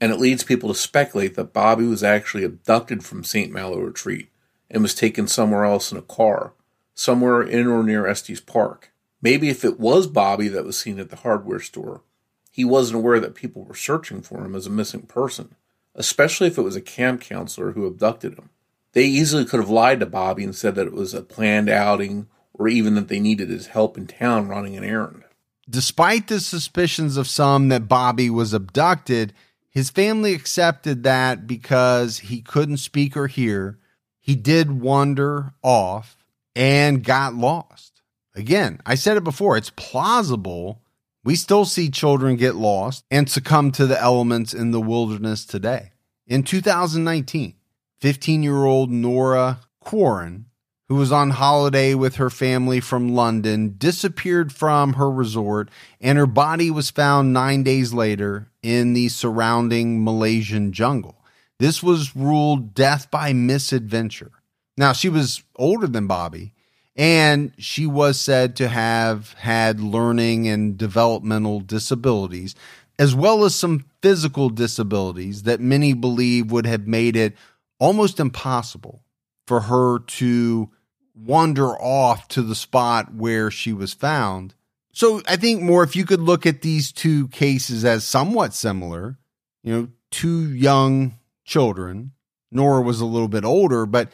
[0.00, 3.52] And it leads people to speculate that Bobby was actually abducted from St.
[3.52, 4.30] Malo Retreat
[4.70, 6.54] and was taken somewhere else in a car,
[6.94, 8.90] somewhere in or near Estes Park.
[9.20, 12.02] Maybe if it was Bobby that was seen at the hardware store,
[12.50, 15.54] he wasn't aware that people were searching for him as a missing person,
[15.94, 18.50] especially if it was a camp counselor who abducted him.
[18.92, 22.28] They easily could have lied to Bobby and said that it was a planned outing
[22.54, 25.24] or even that they needed his help in town running an errand.
[25.70, 29.34] Despite the suspicions of some that Bobby was abducted,
[29.70, 33.78] his family accepted that because he couldn't speak or hear,
[34.18, 36.16] he did wander off
[36.56, 37.97] and got lost.
[38.38, 40.80] Again, I said it before, it's plausible.
[41.24, 45.90] We still see children get lost and succumb to the elements in the wilderness today.
[46.24, 47.54] In 2019,
[48.00, 50.44] 15 year old Nora Quoirin,
[50.88, 55.68] who was on holiday with her family from London, disappeared from her resort
[56.00, 61.24] and her body was found nine days later in the surrounding Malaysian jungle.
[61.58, 64.30] This was ruled death by misadventure.
[64.76, 66.54] Now, she was older than Bobby,
[66.98, 72.56] and she was said to have had learning and developmental disabilities,
[72.98, 77.36] as well as some physical disabilities that many believe would have made it
[77.78, 79.04] almost impossible
[79.46, 80.68] for her to
[81.14, 84.54] wander off to the spot where she was found.
[84.92, 89.16] So I think more if you could look at these two cases as somewhat similar,
[89.62, 92.10] you know, two young children,
[92.50, 94.10] Nora was a little bit older, but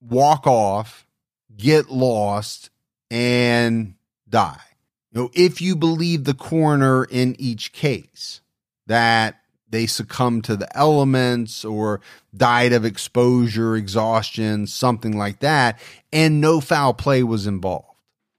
[0.00, 1.06] walk off
[1.60, 2.70] get lost,
[3.10, 3.94] and
[4.28, 4.60] die.
[5.12, 8.40] You know, if you believe the coroner in each case
[8.86, 12.00] that they succumbed to the elements or
[12.36, 15.78] died of exposure, exhaustion, something like that,
[16.12, 17.86] and no foul play was involved.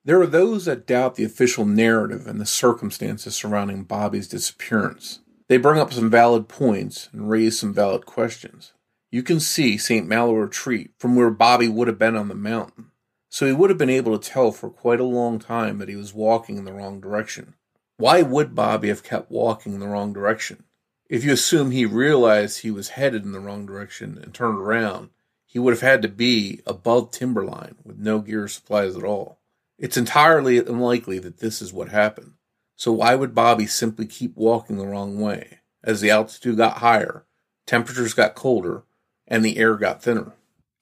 [0.03, 5.19] There are those that doubt the official narrative and the circumstances surrounding Bobby's disappearance.
[5.47, 8.73] They bring up some valid points and raise some valid questions.
[9.11, 10.07] You can see St.
[10.07, 12.90] Malo Retreat from where Bobby would have been on the mountain
[13.33, 15.95] so he would have been able to tell for quite a long time that he
[15.95, 17.53] was walking in the wrong direction.
[17.95, 20.65] Why would Bobby have kept walking in the wrong direction?
[21.09, 25.11] If you assume he realized he was headed in the wrong direction and turned around,
[25.45, 29.39] he would have had to be above timberline with no gear supplies at all.
[29.77, 32.33] It's entirely unlikely that this is what happened.
[32.75, 35.59] So why would Bobby simply keep walking the wrong way?
[35.81, 37.25] As the altitude got higher,
[37.65, 38.83] temperatures got colder,
[39.25, 40.33] and the air got thinner.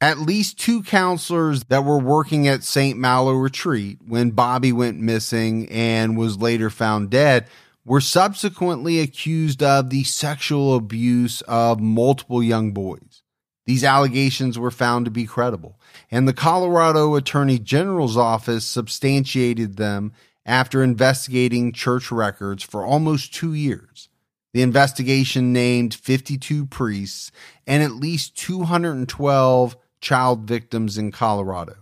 [0.01, 2.97] At least two counselors that were working at St.
[2.97, 7.47] Malo Retreat when Bobby went missing and was later found dead
[7.83, 13.23] were subsequently accused of the sexual abuse of multiple young boys.
[13.65, 20.13] These allegations were found to be credible, and the Colorado Attorney General's office substantiated them
[20.45, 24.07] after investigating church records for almost two years.
[24.53, 27.31] The investigation named 52 priests
[27.67, 31.75] and at least 212 child victims in Colorado.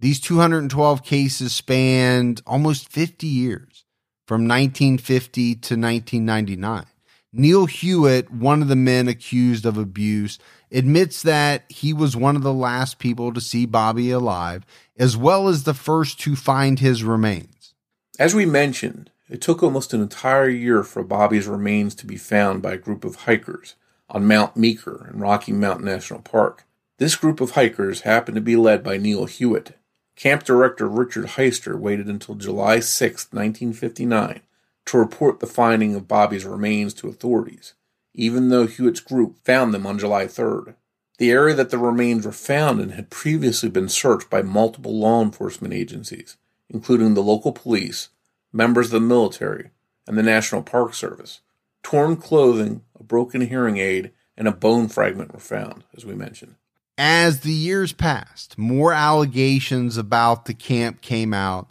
[0.00, 3.84] These 212 cases spanned almost 50 years,
[4.26, 6.86] from 1950 to 1999.
[7.32, 10.38] Neil Hewitt, one of the men accused of abuse,
[10.72, 14.64] admits that he was one of the last people to see Bobby alive,
[14.96, 17.74] as well as the first to find his remains.
[18.18, 22.62] As we mentioned, it took almost an entire year for Bobby's remains to be found
[22.62, 23.76] by a group of hikers
[24.08, 26.66] on Mount Meeker in Rocky Mountain National Park.
[27.00, 29.78] This group of hikers happened to be led by Neil Hewitt.
[30.16, 34.42] Camp director Richard Heister waited until July 6, 1959,
[34.84, 37.72] to report the finding of Bobby's remains to authorities,
[38.12, 40.74] even though Hewitt's group found them on July 3rd.
[41.16, 45.22] The area that the remains were found in had previously been searched by multiple law
[45.22, 46.36] enforcement agencies,
[46.68, 48.10] including the local police,
[48.52, 49.70] members of the military,
[50.06, 51.40] and the National Park Service.
[51.82, 56.56] Torn clothing, a broken hearing aid, and a bone fragment were found, as we mentioned.
[57.02, 61.70] As the years passed, more allegations about the camp came out.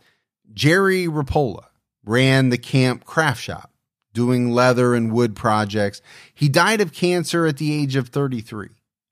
[0.52, 1.68] Jerry Rapola
[2.04, 3.72] ran the camp craft shop,
[4.12, 6.02] doing leather and wood projects.
[6.34, 8.70] He died of cancer at the age of 33.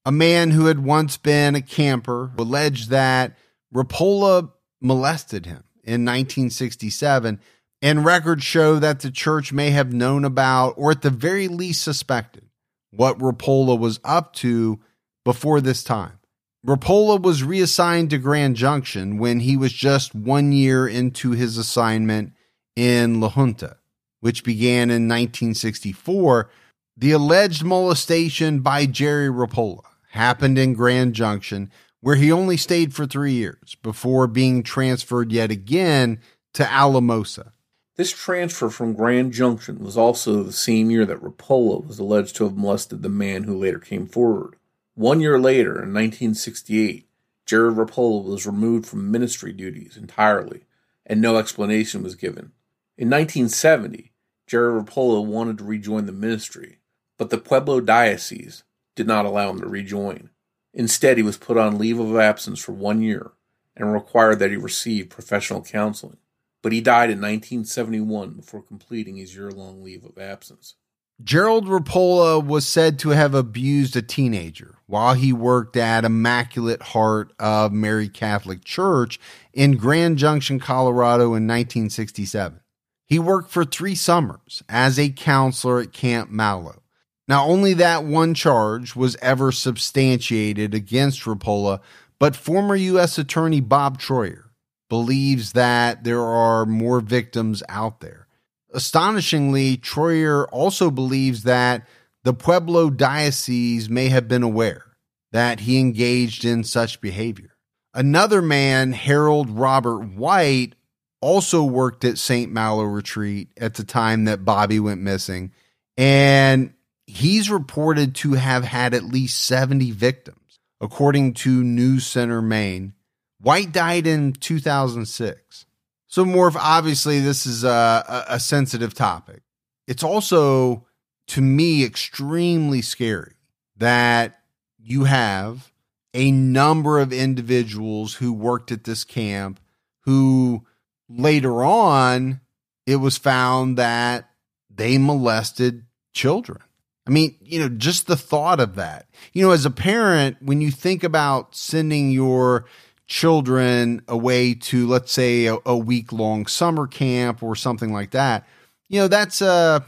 [0.08, 3.38] A man who had once been a camper alleged that
[3.72, 4.50] Rapola
[4.82, 7.40] molested him in 1967
[7.84, 11.84] and records show that the church may have known about, or at the very least
[11.84, 12.50] suspected,
[12.90, 14.80] what Rapola was up to
[15.28, 16.18] before this time.
[16.66, 22.32] Rapola was reassigned to Grand Junction when he was just one year into his assignment
[22.78, 23.76] in La Junta,
[24.22, 26.50] which began in 1964.
[26.96, 33.06] The alleged molestation by Jerry Rapola happened in Grand Junction, where he only stayed for
[33.06, 36.22] three years before being transferred yet again
[36.54, 37.52] to Alamosa.
[37.98, 42.46] This transfer from Grand Junction was also the same year that Rapola was alleged to
[42.46, 44.56] have molested the man who later came forward.
[44.98, 47.08] One year later, in 1968,
[47.46, 50.66] Jared Rapola was removed from ministry duties entirely,
[51.06, 52.52] and no explanation was given.
[52.98, 54.12] In 1970,
[54.48, 56.80] Jared Rapola wanted to rejoin the ministry,
[57.18, 58.64] but the Pueblo Diocese
[58.96, 60.32] did not allow him to rejoin.
[60.74, 63.32] Instead, he was put on leave of absence for one year
[63.76, 66.18] and required that he receive professional counseling
[66.62, 70.76] but he died in 1971 before completing his year long leave of absence.
[71.24, 77.34] Gerald Rapola was said to have abused a teenager while he worked at Immaculate Heart
[77.40, 79.20] of Mary Catholic Church
[79.52, 82.60] in Grand Junction, Colorado in 1967.
[83.08, 86.84] He worked for three summers as a counselor at Camp Malo.
[87.28, 91.82] Now, only that one charge was ever substantiated against Rapola,
[92.20, 93.18] but former U.S.
[93.18, 94.52] Attorney Bob Troyer
[94.88, 98.27] believes that there are more victims out there.
[98.74, 101.88] Astonishingly, Troyer also believes that
[102.24, 104.84] the Pueblo Diocese may have been aware
[105.32, 107.56] that he engaged in such behavior.
[107.94, 110.76] Another man, Harold Robert White,
[111.22, 112.52] also worked at St.
[112.52, 115.52] Malo Retreat at the time that Bobby went missing,
[115.98, 116.74] and
[117.08, 122.94] he's reported to have had at least 70 victims, according to News Center Maine,
[123.40, 125.66] White died in 2006.
[126.08, 129.42] So, Morph, obviously, this is a, a sensitive topic.
[129.88, 130.86] It's also,
[131.28, 133.34] to me, extremely scary
[133.76, 134.40] that
[134.78, 135.72] you have
[136.14, 139.60] a number of individuals who worked at this camp
[140.02, 140.66] who
[141.10, 142.40] later on
[142.86, 144.30] it was found that
[144.74, 146.60] they molested children.
[147.06, 149.08] I mean, you know, just the thought of that.
[149.34, 152.66] You know, as a parent, when you think about sending your
[153.08, 158.46] children away to, let's say, a, a week long summer camp or something like that,
[158.90, 159.86] you know, that's a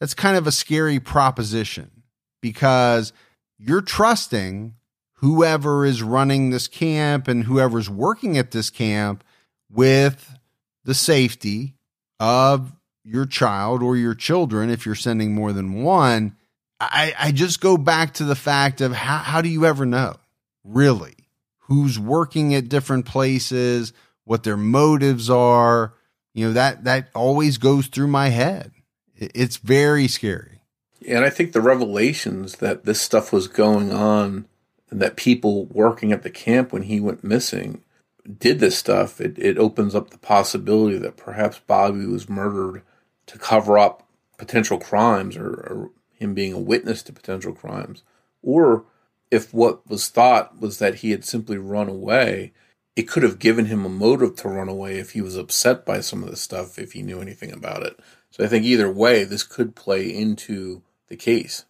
[0.00, 1.90] that's kind of a scary proposition
[2.40, 3.12] because
[3.58, 4.74] you're trusting
[5.14, 9.24] whoever is running this camp and whoever's working at this camp
[9.70, 10.38] with
[10.84, 11.74] the safety
[12.20, 12.72] of
[13.04, 16.36] your child or your children if you're sending more than one.
[16.80, 20.14] I, I just go back to the fact of how, how do you ever know,
[20.62, 21.17] really?
[21.68, 23.92] Who's working at different places,
[24.24, 25.94] what their motives are.
[26.34, 28.72] You know, that that always goes through my head.
[29.16, 30.60] It's very scary.
[31.06, 34.46] And I think the revelations that this stuff was going on
[34.90, 37.82] and that people working at the camp when he went missing
[38.38, 42.82] did this stuff, it, it opens up the possibility that perhaps Bobby was murdered
[43.26, 44.06] to cover up
[44.36, 48.02] potential crimes or, or him being a witness to potential crimes,
[48.42, 48.84] or
[49.30, 52.52] if what was thought was that he had simply run away,
[52.96, 56.00] it could have given him a motive to run away if he was upset by
[56.00, 57.98] some of the stuff, if he knew anything about it.
[58.30, 61.64] So I think either way, this could play into the case.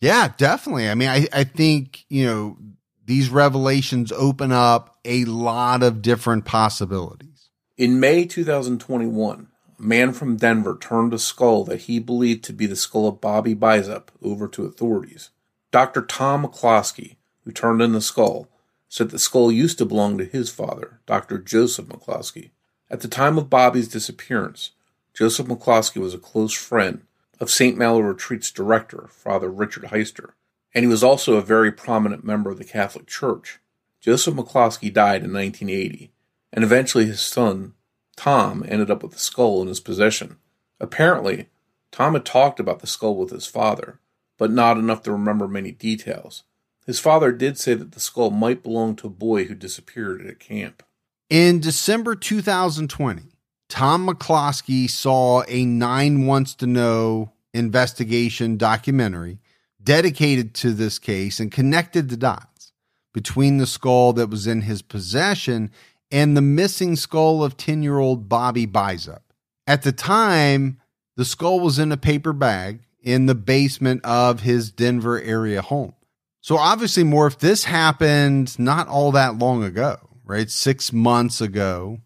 [0.00, 0.90] Yeah, definitely.
[0.90, 2.58] I mean, I, I think, you know,
[3.06, 7.48] these revelations open up a lot of different possibilities.
[7.76, 9.48] In May 2021,
[9.78, 13.20] a man from Denver turned a skull that he believed to be the skull of
[13.20, 15.30] Bobby Bizup over to authorities.
[15.74, 16.02] Dr.
[16.02, 18.46] Tom McCloskey, who turned in the skull,
[18.88, 21.36] said the skull used to belong to his father, Dr.
[21.36, 22.50] Joseph McCloskey.
[22.88, 24.70] At the time of Bobby's disappearance,
[25.14, 27.02] Joseph McCloskey was a close friend
[27.40, 27.76] of St.
[27.76, 30.34] Malo Retreat's director, Father Richard Heister,
[30.72, 33.58] and he was also a very prominent member of the Catholic Church.
[34.00, 36.12] Joseph McCloskey died in 1980,
[36.52, 37.74] and eventually his son,
[38.14, 40.36] Tom, ended up with the skull in his possession.
[40.78, 41.48] Apparently,
[41.90, 43.98] Tom had talked about the skull with his father,
[44.38, 46.44] but not enough to remember many details.
[46.86, 50.30] His father did say that the skull might belong to a boy who disappeared at
[50.30, 50.82] a camp.
[51.30, 53.22] In December 2020,
[53.68, 59.38] Tom McCloskey saw a Nine Wants to Know investigation documentary
[59.82, 62.72] dedicated to this case and connected the dots
[63.12, 65.70] between the skull that was in his possession
[66.10, 69.22] and the missing skull of 10 year old Bobby Bizup.
[69.66, 70.80] At the time,
[71.16, 75.94] the skull was in a paper bag in the basement of his Denver area home.
[76.40, 80.50] So obviously, more if this happened not all that long ago, right?
[80.50, 81.98] Six months ago,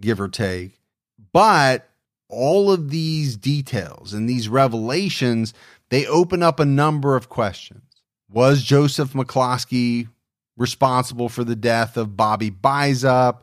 [0.00, 0.80] give or take.
[1.32, 1.88] But
[2.28, 5.54] all of these details and these revelations,
[5.90, 7.82] they open up a number of questions.
[8.30, 10.08] Was Joseph McCloskey
[10.56, 13.40] responsible for the death of Bobby Bizup?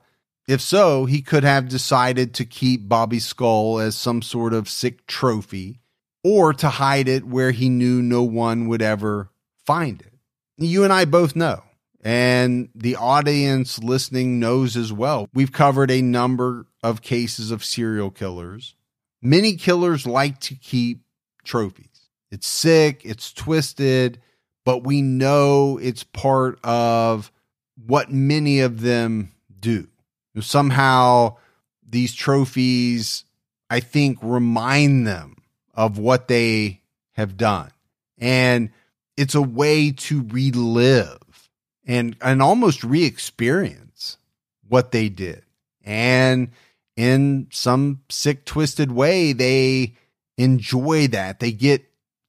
[0.47, 5.07] If so, he could have decided to keep Bobby's skull as some sort of sick
[5.07, 5.80] trophy
[6.23, 9.29] or to hide it where he knew no one would ever
[9.65, 10.13] find it.
[10.57, 11.63] You and I both know,
[12.01, 15.27] and the audience listening knows as well.
[15.33, 18.75] We've covered a number of cases of serial killers.
[19.21, 21.01] Many killers like to keep
[21.43, 21.87] trophies.
[22.31, 24.21] It's sick, it's twisted,
[24.65, 27.31] but we know it's part of
[27.85, 29.87] what many of them do.
[30.39, 31.37] Somehow,
[31.87, 33.25] these trophies,
[33.69, 35.35] I think, remind them
[35.73, 36.81] of what they
[37.13, 37.71] have done.
[38.17, 38.71] And
[39.17, 41.49] it's a way to relive
[41.85, 44.17] and, and almost re experience
[44.67, 45.43] what they did.
[45.83, 46.51] And
[46.95, 49.95] in some sick, twisted way, they
[50.37, 51.39] enjoy that.
[51.39, 51.85] They get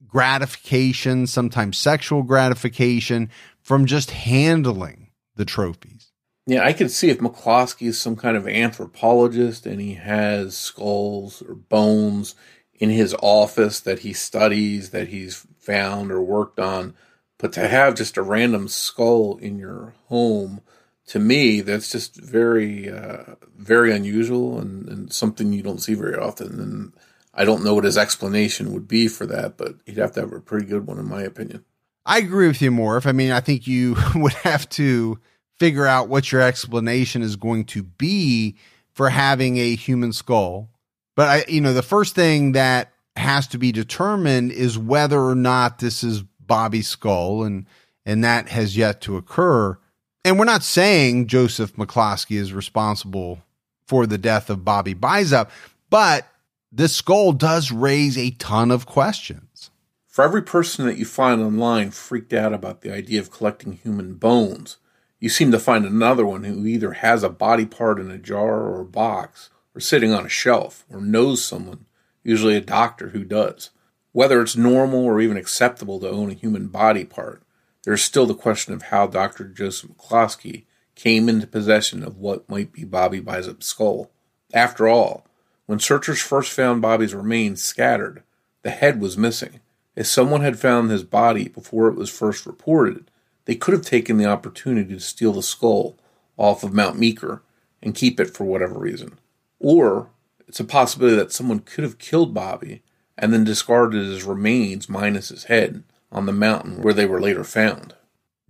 [0.07, 3.30] gratification, sometimes sexual gratification
[3.61, 6.12] from just handling the trophies.
[6.47, 11.43] Yeah, I could see if McCloskey is some kind of anthropologist and he has skulls
[11.43, 12.34] or bones
[12.83, 16.93] in his office that he studies, that he's found or worked on.
[17.39, 20.62] But to have just a random skull in your home,
[21.07, 26.16] to me, that's just very, uh, very unusual and, and something you don't see very
[26.16, 26.59] often.
[26.59, 26.93] And
[27.33, 30.33] I don't know what his explanation would be for that, but he'd have to have
[30.33, 31.64] a pretty good one, in my opinion.
[32.05, 33.07] I agree with you, Morph.
[33.07, 35.20] I mean, I think you would have to
[35.57, 38.57] figure out what your explanation is going to be
[38.93, 40.72] for having a human skull
[41.15, 45.35] but I, you know, the first thing that has to be determined is whether or
[45.35, 47.67] not this is Bobby's skull, and
[48.05, 49.79] and that has yet to occur.
[50.25, 53.43] And we're not saying Joseph McCloskey is responsible
[53.87, 55.51] for the death of Bobby Bizup,
[55.91, 56.27] but
[56.71, 59.71] this skull does raise a ton of questions.
[60.07, 64.15] For every person that you find online freaked out about the idea of collecting human
[64.15, 64.77] bones,
[65.19, 68.61] you seem to find another one who either has a body part in a jar
[68.61, 71.87] or a box, or sitting on a shelf or knows someone,
[72.23, 73.70] usually a doctor, who does.
[74.12, 77.43] Whether it's normal or even acceptable to own a human body part,
[77.85, 79.45] there is still the question of how Dr.
[79.45, 80.64] Joseph McCloskey
[80.95, 84.11] came into possession of what might be Bobby Bizup's skull.
[84.53, 85.27] After all,
[85.66, 88.23] when searchers first found Bobby's remains scattered,
[88.62, 89.61] the head was missing.
[89.97, 93.11] If someone had found his body before it was first reported,
[93.47, 95.99] they could have taken the opportunity to steal the skull
[96.37, 97.43] off of Mount Meeker
[97.83, 99.18] and keep it for whatever reason.
[99.63, 100.11] Or
[100.47, 102.83] it's a possibility that someone could have killed Bobby
[103.17, 107.45] and then discarded his remains minus his head on the mountain where they were later
[107.45, 107.95] found.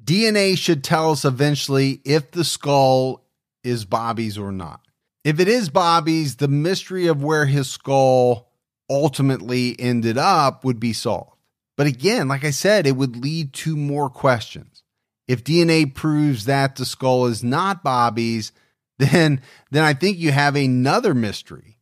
[0.03, 3.25] DNA should tell us eventually if the skull
[3.63, 4.81] is Bobby's or not.
[5.23, 8.49] If it is Bobby's, the mystery of where his skull
[8.91, 11.37] ultimately ended up would be solved.
[11.77, 14.83] But again, like I said, it would lead to more questions.
[15.29, 18.53] If DNA proves that the skull is not Bobby's,
[19.03, 19.41] then
[19.71, 21.73] then I think you have another mystery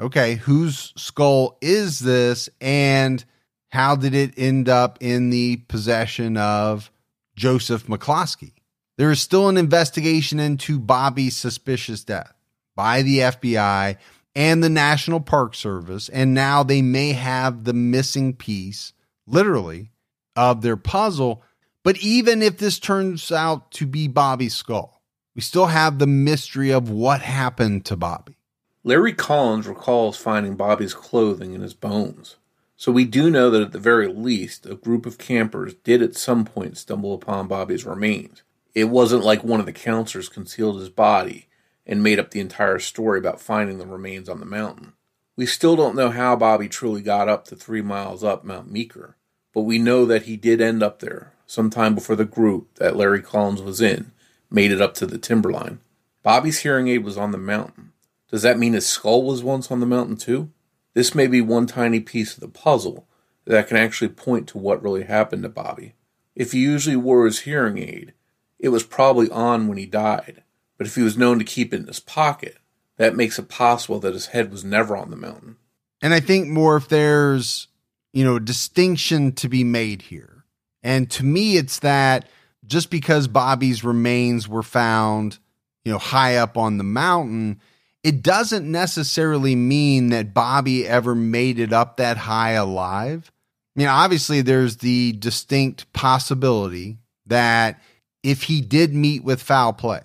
[0.00, 3.24] okay, whose skull is this and
[3.68, 6.90] how did it end up in the possession of
[7.36, 8.52] Joseph McCloskey?
[8.98, 12.32] There is still an investigation into Bobby's suspicious death
[12.74, 13.96] by the FBI
[14.34, 18.92] and the National Park Service, and now they may have the missing piece,
[19.26, 19.90] literally,
[20.36, 21.42] of their puzzle.
[21.82, 24.99] But even if this turns out to be Bobby's skull,
[25.34, 28.36] we still have the mystery of what happened to Bobby.
[28.82, 32.36] Larry Collins recalls finding Bobby's clothing and his bones.
[32.76, 36.16] So we do know that at the very least, a group of campers did at
[36.16, 38.42] some point stumble upon Bobby's remains.
[38.74, 41.46] It wasn't like one of the counselors concealed his body
[41.86, 44.94] and made up the entire story about finding the remains on the mountain.
[45.36, 49.16] We still don't know how Bobby truly got up the three miles up Mount Meeker,
[49.52, 53.20] but we know that he did end up there sometime before the group that Larry
[53.20, 54.12] Collins was in
[54.50, 55.80] made it up to the timberline.
[56.22, 57.92] Bobby's hearing aid was on the mountain.
[58.30, 60.50] Does that mean his skull was once on the mountain too?
[60.94, 63.06] This may be one tiny piece of the puzzle
[63.44, 65.94] that can actually point to what really happened to Bobby.
[66.34, 68.12] If he usually wore his hearing aid,
[68.58, 70.42] it was probably on when he died,
[70.78, 72.58] but if he was known to keep it in his pocket,
[72.96, 75.56] that makes it possible that his head was never on the mountain.
[76.02, 77.68] And I think more if there's,
[78.12, 80.44] you know, distinction to be made here.
[80.82, 82.28] And to me, it's that
[82.70, 85.38] just because Bobby's remains were found,
[85.84, 87.60] you know, high up on the mountain,
[88.02, 93.30] it doesn't necessarily mean that Bobby ever made it up that high alive.
[93.76, 97.80] I mean, obviously, there's the distinct possibility that
[98.22, 100.02] if he did meet with foul play,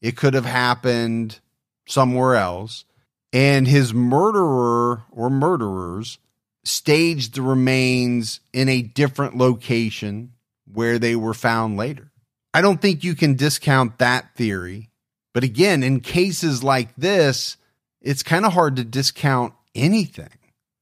[0.00, 1.40] it could have happened
[1.86, 2.84] somewhere else.
[3.32, 6.18] And his murderer or murderers
[6.64, 10.32] staged the remains in a different location
[10.72, 12.10] where they were found later.
[12.54, 14.90] I don't think you can discount that theory.
[15.34, 17.56] But again, in cases like this,
[18.00, 20.28] it's kind of hard to discount anything.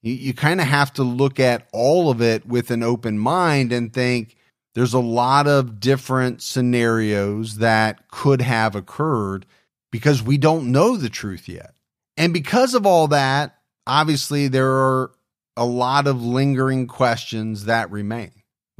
[0.02, 3.72] You, you kind of have to look at all of it with an open mind
[3.72, 4.36] and think,
[4.74, 9.44] there's a lot of different scenarios that could have occurred
[9.90, 11.74] because we don't know the truth yet.
[12.16, 15.10] And because of all that, obviously, there are
[15.56, 18.30] a lot of lingering questions that remain.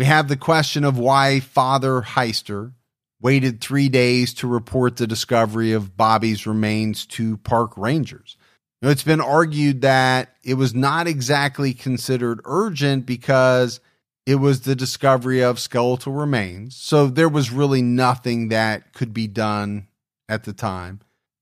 [0.00, 2.72] We have the question of why Father Heister
[3.20, 8.38] waited three days to report the discovery of Bobby's remains to park rangers.
[8.80, 13.80] You know, it's been argued that it was not exactly considered urgent because
[14.24, 16.76] it was the discovery of skeletal remains.
[16.76, 19.86] So there was really nothing that could be done
[20.30, 21.00] at the time.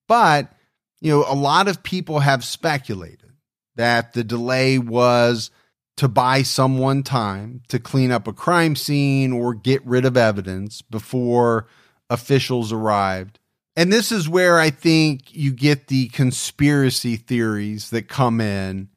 [0.09, 0.52] But,
[1.00, 3.34] you know, a lot of people have speculated
[3.76, 5.52] that the delay was
[5.99, 10.82] to buy someone time to clean up a crime scene or get rid of evidence
[10.82, 11.66] before
[12.11, 13.38] officials arrived.
[13.76, 18.88] And this is where I think you get the conspiracy theories that come in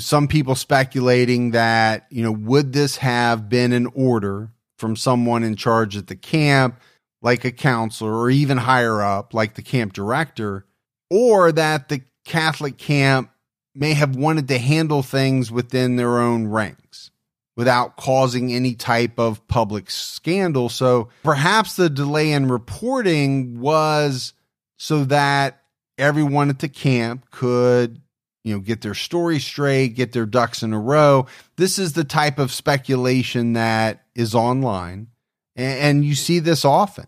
[0.00, 5.56] some people speculating that, you know, would this have been an order from someone in
[5.56, 6.80] charge at the camp,
[7.22, 10.66] like a counselor, or even higher up, like the camp director,
[11.10, 13.30] or that the Catholic camp
[13.76, 17.10] may have wanted to handle things within their own ranks
[17.56, 20.68] without causing any type of public scandal.
[20.68, 24.34] So perhaps the delay in reporting was
[24.76, 25.62] so that
[25.96, 28.00] everyone at the camp could
[28.44, 31.26] you know, get their story straight, get their ducks in a row.
[31.56, 35.08] This is the type of speculation that is online.
[35.56, 37.06] And, you see this often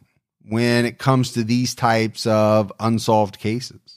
[0.48, 3.87] when it comes to these types of unsolved cases.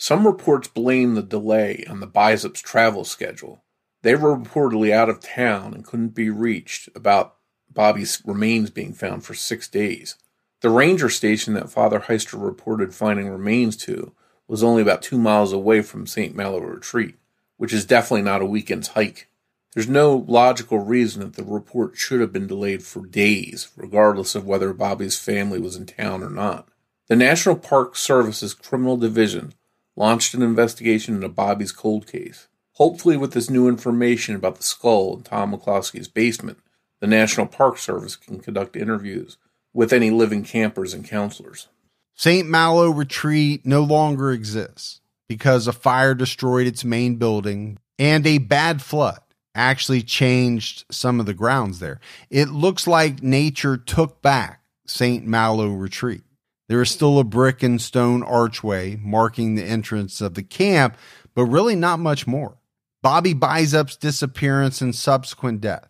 [0.00, 3.64] Some reports blame the delay on the Bizup's travel schedule.
[4.02, 7.34] They were reportedly out of town and couldn't be reached about
[7.68, 10.14] Bobby's remains being found for six days.
[10.60, 14.14] The ranger station that Father Heister reported finding remains to
[14.46, 16.34] was only about two miles away from St.
[16.34, 17.16] Malo Retreat,
[17.56, 19.28] which is definitely not a weekend's hike.
[19.74, 24.46] There's no logical reason that the report should have been delayed for days, regardless of
[24.46, 26.68] whether Bobby's family was in town or not.
[27.08, 29.54] The National Park Service's Criminal Division
[29.98, 32.46] launched an investigation into Bobby's cold case.
[32.74, 36.58] Hopefully, with this new information about the skull in Tom McCloskey's basement,
[37.00, 39.36] the National Park Service can conduct interviews
[39.74, 41.68] with any living campers and counselors.
[42.14, 42.48] St.
[42.48, 48.80] Malo Retreat no longer exists because a fire destroyed its main building and a bad
[48.80, 49.20] flood
[49.54, 51.98] actually changed some of the grounds there.
[52.30, 55.26] It looks like nature took back St.
[55.26, 56.22] Malo Retreat.
[56.68, 60.96] There is still a brick and stone archway marking the entrance of the camp,
[61.34, 62.58] but really not much more.
[63.02, 65.88] Bobby Bizup's disappearance and subsequent death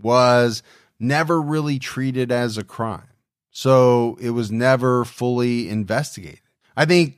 [0.00, 0.62] was
[0.98, 3.08] never really treated as a crime.
[3.50, 6.40] So it was never fully investigated.
[6.76, 7.16] I think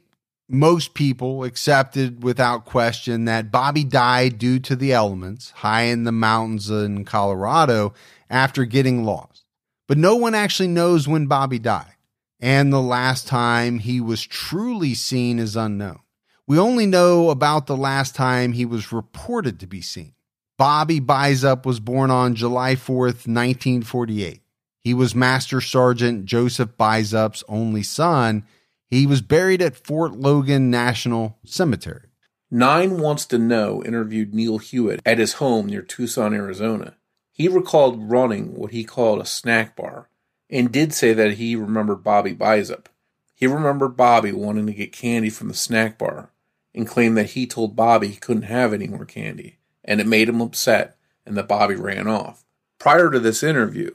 [0.49, 6.13] most people accepted without question that Bobby died due to the elements high in the
[6.13, 7.95] mountains in Colorado
[8.29, 9.45] after getting lost.
[9.87, 11.95] But no one actually knows when Bobby died,
[12.41, 16.01] and the last time he was truly seen is unknown.
[16.47, 20.15] We only know about the last time he was reported to be seen.
[20.59, 24.43] Bobby Bizup was born on July 4th, 1948.
[24.81, 28.45] He was Master Sergeant Joseph Bizup's only son
[28.91, 32.09] he was buried at Fort Logan National Cemetery.
[32.51, 36.97] Nine Wants to Know interviewed Neil Hewitt at his home near Tucson, Arizona.
[37.31, 40.10] He recalled running what he called a snack bar
[40.51, 42.87] and did say that he remembered Bobby Bizup.
[43.35, 46.31] He remembered Bobby wanting to get candy from the snack bar
[46.75, 50.29] and claimed that he told Bobby he couldn't have any more candy, and it made
[50.29, 52.45] him upset and that Bobby ran off.
[52.79, 53.91] Prior to this interview,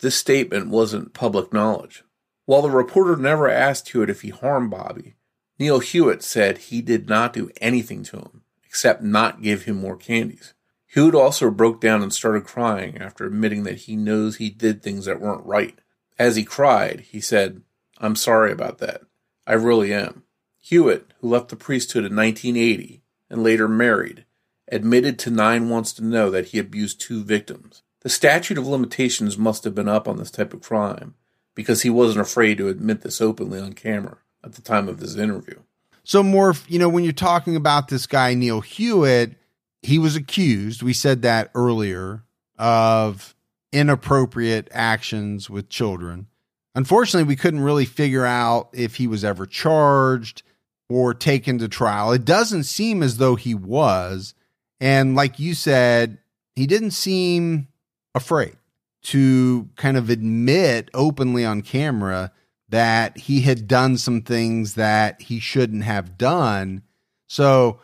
[0.00, 2.02] this statement wasn't public knowledge.
[2.44, 5.14] While the reporter never asked Hewitt if he harmed Bobby,
[5.58, 9.96] Neil Hewitt said he did not do anything to him except not give him more
[9.96, 10.54] candies.
[10.86, 15.04] Hewitt also broke down and started crying after admitting that he knows he did things
[15.04, 15.78] that weren't right.
[16.18, 17.62] As he cried, he said,
[17.98, 19.02] I'm sorry about that.
[19.46, 20.22] I really am.
[20.58, 24.24] Hewitt, who left the priesthood in 1980 and later married,
[24.68, 27.82] admitted to Nine Wants to Know that he abused two victims.
[28.00, 31.14] The statute of limitations must have been up on this type of crime,
[31.54, 35.16] because he wasn't afraid to admit this openly on camera at the time of this
[35.16, 35.60] interview.
[36.04, 39.36] So, Morph, you know, when you're talking about this guy, Neil Hewitt,
[39.82, 42.24] he was accused, we said that earlier,
[42.58, 43.34] of
[43.72, 46.26] inappropriate actions with children.
[46.74, 50.42] Unfortunately, we couldn't really figure out if he was ever charged
[50.88, 52.12] or taken to trial.
[52.12, 54.34] It doesn't seem as though he was.
[54.80, 56.18] And like you said,
[56.54, 57.68] he didn't seem
[58.14, 58.56] afraid
[59.02, 62.32] to kind of admit openly on camera
[62.68, 66.82] that he had done some things that he shouldn't have done.
[67.26, 67.80] So,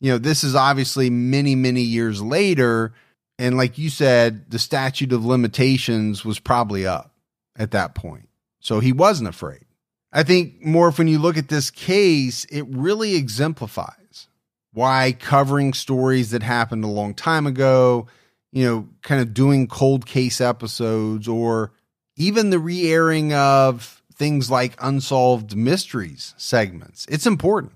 [0.00, 2.92] you know, this is obviously many, many years later.
[3.40, 7.12] And like you said, the statute of limitations was probably up
[7.56, 8.28] at that point.
[8.60, 9.64] So he wasn't afraid.
[10.12, 14.28] I think more when you look at this case, it really exemplifies
[14.72, 18.06] why covering stories that happened a long time ago
[18.52, 21.72] you know, kind of doing cold case episodes or
[22.16, 27.06] even the re airing of things like unsolved mysteries segments.
[27.08, 27.72] It's important,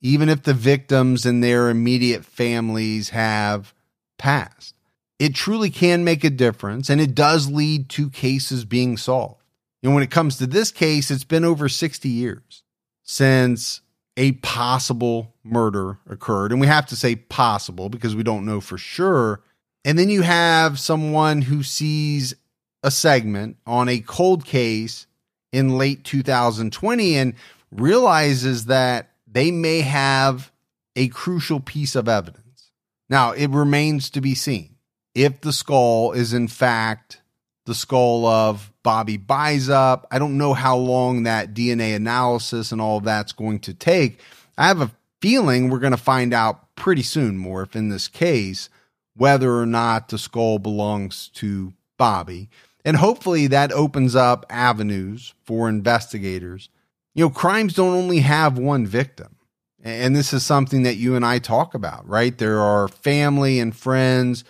[0.00, 3.74] even if the victims and their immediate families have
[4.18, 4.73] passed.
[5.18, 9.42] It truly can make a difference and it does lead to cases being solved.
[9.82, 12.62] And when it comes to this case, it's been over 60 years
[13.02, 13.80] since
[14.16, 16.52] a possible murder occurred.
[16.52, 19.42] And we have to say possible because we don't know for sure
[19.84, 22.34] and then you have someone who sees
[22.82, 25.06] a segment on a cold case
[25.52, 27.34] in late 2020 and
[27.70, 30.50] realizes that they may have
[30.96, 32.70] a crucial piece of evidence.
[33.10, 34.73] Now, it remains to be seen
[35.14, 37.20] if the skull is in fact
[37.66, 40.04] the skull of Bobby Bizup.
[40.10, 44.20] I don't know how long that DNA analysis and all of that's going to take.
[44.56, 48.08] I have a feeling we're going to find out pretty soon more if in this
[48.08, 48.68] case
[49.16, 52.50] whether or not the skull belongs to Bobby.
[52.84, 56.68] And hopefully that opens up avenues for investigators.
[57.14, 59.36] You know, crimes don't only have one victim.
[59.82, 62.36] And this is something that you and I talk about, right?
[62.36, 64.42] There are family and friends,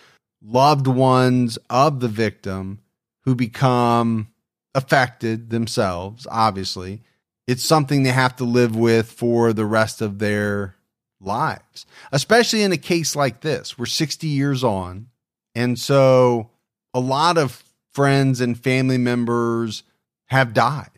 [0.45, 2.79] loved ones of the victim
[3.23, 4.27] who become
[4.73, 7.01] affected themselves, obviously.
[7.47, 10.75] It's something they have to live with for the rest of their
[11.19, 13.77] lives, especially in a case like this.
[13.77, 15.07] We're 60 years on.
[15.53, 16.49] And so
[16.93, 19.83] a lot of friends and family members
[20.25, 20.89] have died,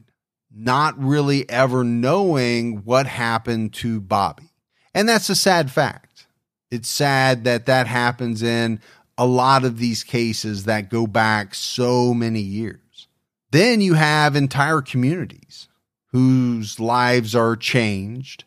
[0.52, 4.52] not really ever knowing what happened to Bobby.
[4.94, 6.28] And that's a sad fact.
[6.72, 8.82] It's sad that that happens in
[9.18, 13.08] a lot of these cases that go back so many years.
[13.52, 15.68] Then you have entire communities
[16.12, 18.44] whose lives are changed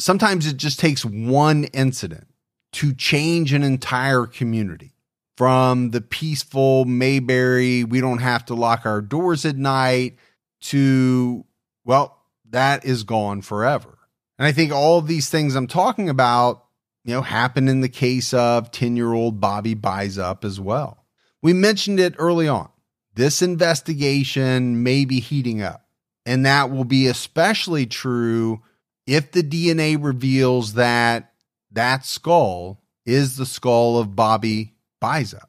[0.00, 2.26] sometimes it just takes one incident
[2.72, 4.92] to change an entire community
[5.36, 10.16] from the peaceful Mayberry, we don't have to lock our doors at night
[10.62, 11.44] to,
[11.84, 12.18] well,
[12.50, 13.98] that is gone forever.
[14.38, 16.64] And I think all of these things I'm talking about,
[17.04, 21.04] you know, happen in the case of 10 year old Bobby Bizup as well.
[21.42, 22.68] We mentioned it early on.
[23.14, 25.86] This investigation may be heating up,
[26.24, 28.62] and that will be especially true
[29.06, 31.32] if the DNA reveals that
[31.72, 35.48] that skull is the skull of Bobby Bizup.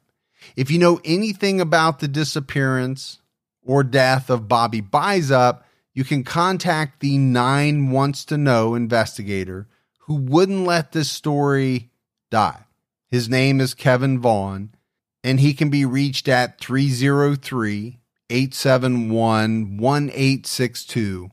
[0.56, 3.20] If you know anything about the disappearance
[3.64, 5.62] or death of Bobby Bizup,
[5.94, 9.68] you can contact the Nine Wants to Know investigator
[10.12, 11.90] who wouldn't let this story
[12.30, 12.66] die.
[13.10, 14.76] His name is Kevin Vaughn,
[15.24, 21.32] and he can be reached at 303 871 1862,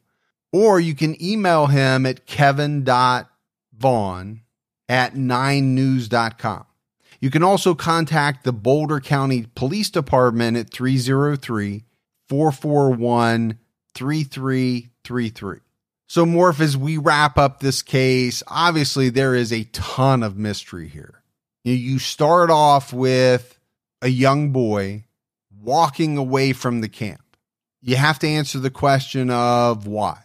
[0.53, 3.27] or you can email him at kevin.vaughn
[4.89, 6.67] at 9news.com.
[7.21, 11.83] You can also contact the Boulder County Police Department at 303
[12.29, 13.59] 441
[13.97, 15.59] 3333.
[16.11, 20.89] So, Morph, as we wrap up this case, obviously there is a ton of mystery
[20.89, 21.23] here.
[21.65, 23.59] You, start off with
[24.01, 25.05] a young boy
[25.61, 27.37] walking away from the camp.
[27.83, 30.19] You have to answer the question of why.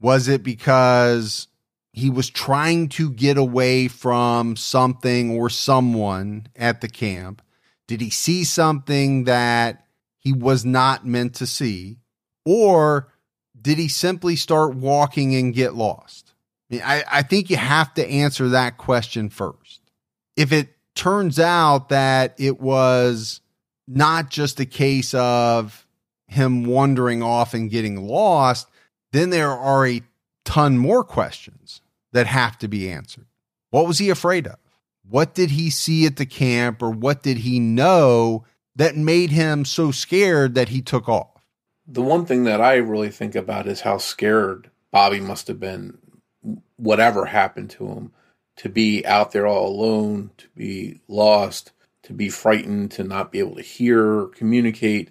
[0.00, 1.46] Was it because
[1.92, 7.42] he was trying to get away from something or someone at the camp?
[7.86, 9.86] Did he see something that
[10.16, 11.98] he was not meant to see?
[12.44, 13.12] Or
[13.60, 16.32] did he simply start walking and get lost?
[16.70, 19.80] I, mean, I, I think you have to answer that question first.
[20.36, 23.40] If it turns out that it was
[23.86, 25.86] not just a case of
[26.26, 28.68] him wandering off and getting lost,
[29.12, 30.02] then there are a
[30.44, 31.80] ton more questions
[32.12, 33.26] that have to be answered.
[33.70, 34.56] What was he afraid of?
[35.08, 38.44] What did he see at the camp or what did he know
[38.76, 41.37] that made him so scared that he took off?
[41.90, 45.96] The one thing that I really think about is how scared Bobby must have been,
[46.76, 48.12] whatever happened to him,
[48.56, 51.72] to be out there all alone, to be lost,
[52.02, 55.10] to be frightened, to not be able to hear, communicate.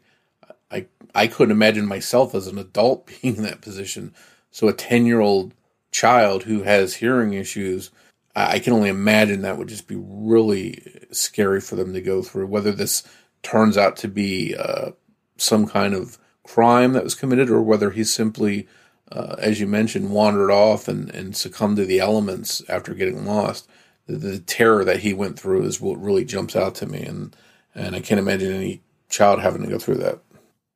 [0.69, 4.13] I I couldn't imagine myself as an adult being in that position.
[4.51, 5.55] So a ten year old
[5.91, 7.89] child who has hearing issues,
[8.35, 12.47] I can only imagine that would just be really scary for them to go through.
[12.47, 13.01] Whether this
[13.41, 14.91] turns out to be uh,
[15.37, 18.67] some kind of crime that was committed or whether he simply,
[19.11, 23.67] uh, as you mentioned, wandered off and, and succumbed to the elements after getting lost.
[24.07, 27.35] The, the, terror that he went through is what really jumps out to me, and
[27.75, 30.19] and I can't imagine any child having to go through that.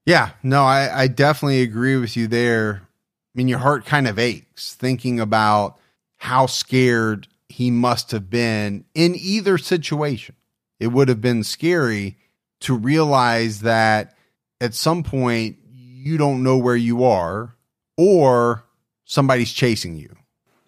[0.06, 2.82] Yeah, no, I, I definitely agree with you there.
[2.84, 5.80] I mean, your heart kind of aches thinking about
[6.18, 10.36] how scared he must have been in either situation.
[10.80, 12.18] It would have been scary
[12.62, 14.16] to realize that
[14.60, 15.58] at some point
[16.02, 17.56] you don't know where you are
[17.98, 18.64] or
[19.06, 20.16] somebody's chasing you.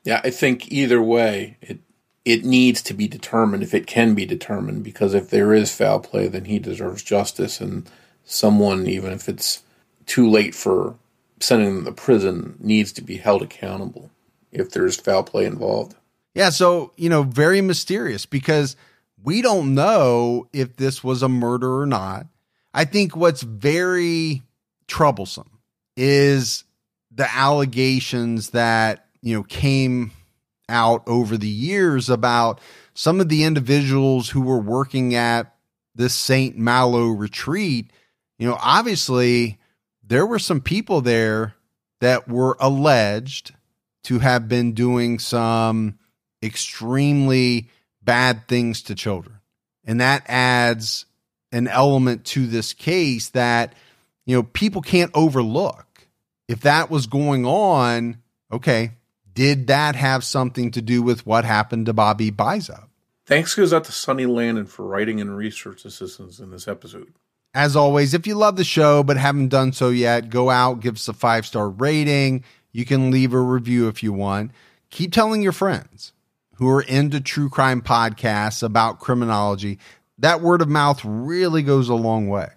[0.04, 1.80] Yeah, I think either way, it
[2.26, 6.00] it needs to be determined if it can be determined because if there is foul
[6.00, 7.90] play, then he deserves justice and
[8.24, 9.64] someone, even if it's
[10.06, 10.96] too late for
[11.42, 14.10] sending them to prison, needs to be held accountable
[14.52, 15.96] if there's foul play involved.
[16.34, 18.76] Yeah, so you know, very mysterious because
[19.22, 22.28] we don't know if this was a murder or not.
[22.74, 24.44] I think what's very
[24.88, 25.60] troublesome
[25.96, 26.64] is
[27.12, 30.12] the allegations that, you know, came
[30.70, 32.60] out over the years about
[32.94, 35.56] some of the individuals who were working at
[35.96, 36.58] this St.
[36.58, 37.92] Malo retreat.
[38.40, 39.60] You know, obviously
[40.04, 41.56] there were some people there
[42.02, 43.54] that were alleged
[44.06, 45.98] to have been doing some
[46.42, 47.70] extremely
[48.02, 49.40] bad things to children.
[49.86, 51.06] And that adds
[51.52, 53.74] an element to this case that
[54.26, 56.08] you know, people can't overlook.
[56.48, 58.18] If that was going on,
[58.52, 58.92] okay,
[59.34, 62.88] did that have something to do with what happened to Bobby Bizup?
[63.26, 67.14] Thanks goes out to Sonny Landon for writing and research assistance in this episode.
[67.54, 70.96] As always, if you love the show but haven't done so yet, go out, give
[70.96, 72.44] us a five star rating.
[72.72, 74.52] You can leave a review if you want.
[74.90, 76.14] Keep telling your friends
[76.56, 79.80] who are into true crime podcasts about criminology.
[80.18, 82.50] That word of mouth really goes a long way.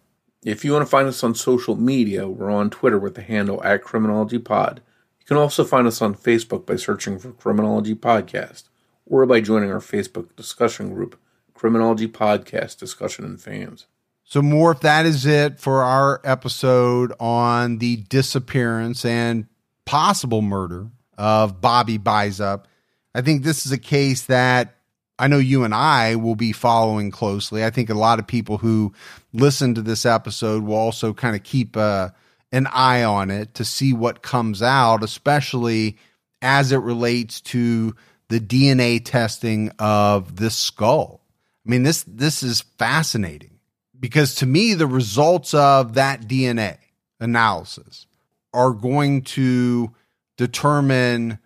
[0.46, 3.60] If you want to find us on social media, we're on Twitter with the handle
[3.64, 4.80] at Criminology Pod.
[5.18, 8.68] You can also find us on Facebook by searching for Criminology Podcast
[9.06, 11.18] or by joining our Facebook discussion group,
[11.52, 13.86] Criminology Podcast Discussion and Fans.
[14.22, 19.48] So, Morph, that is it for our episode on the disappearance and
[19.84, 22.66] possible murder of Bobby Bizup.
[23.16, 24.75] I think this is a case that
[25.18, 27.64] I know you and I will be following closely.
[27.64, 28.92] I think a lot of people who
[29.32, 32.10] listen to this episode will also kind of keep uh,
[32.52, 35.96] an eye on it to see what comes out, especially
[36.42, 37.94] as it relates to
[38.28, 41.22] the DNA testing of this skull.
[41.66, 43.58] I mean, this this is fascinating
[43.98, 46.78] because to me, the results of that DNA
[47.20, 48.06] analysis
[48.52, 49.92] are going to
[50.36, 51.38] determine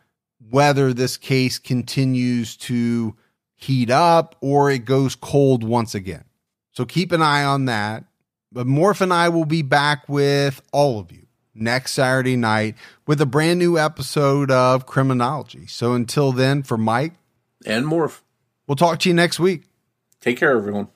[0.50, 3.16] whether this case continues to
[3.60, 6.24] heat up or it goes cold once again.
[6.72, 8.04] So keep an eye on that.
[8.52, 12.74] But Morph and I will be back with all of you next Saturday night
[13.06, 15.66] with a brand new episode of Criminology.
[15.66, 17.12] So until then, for Mike
[17.64, 18.20] And Morph.
[18.66, 19.64] We'll talk to you next week.
[20.20, 20.88] Take care, everyone.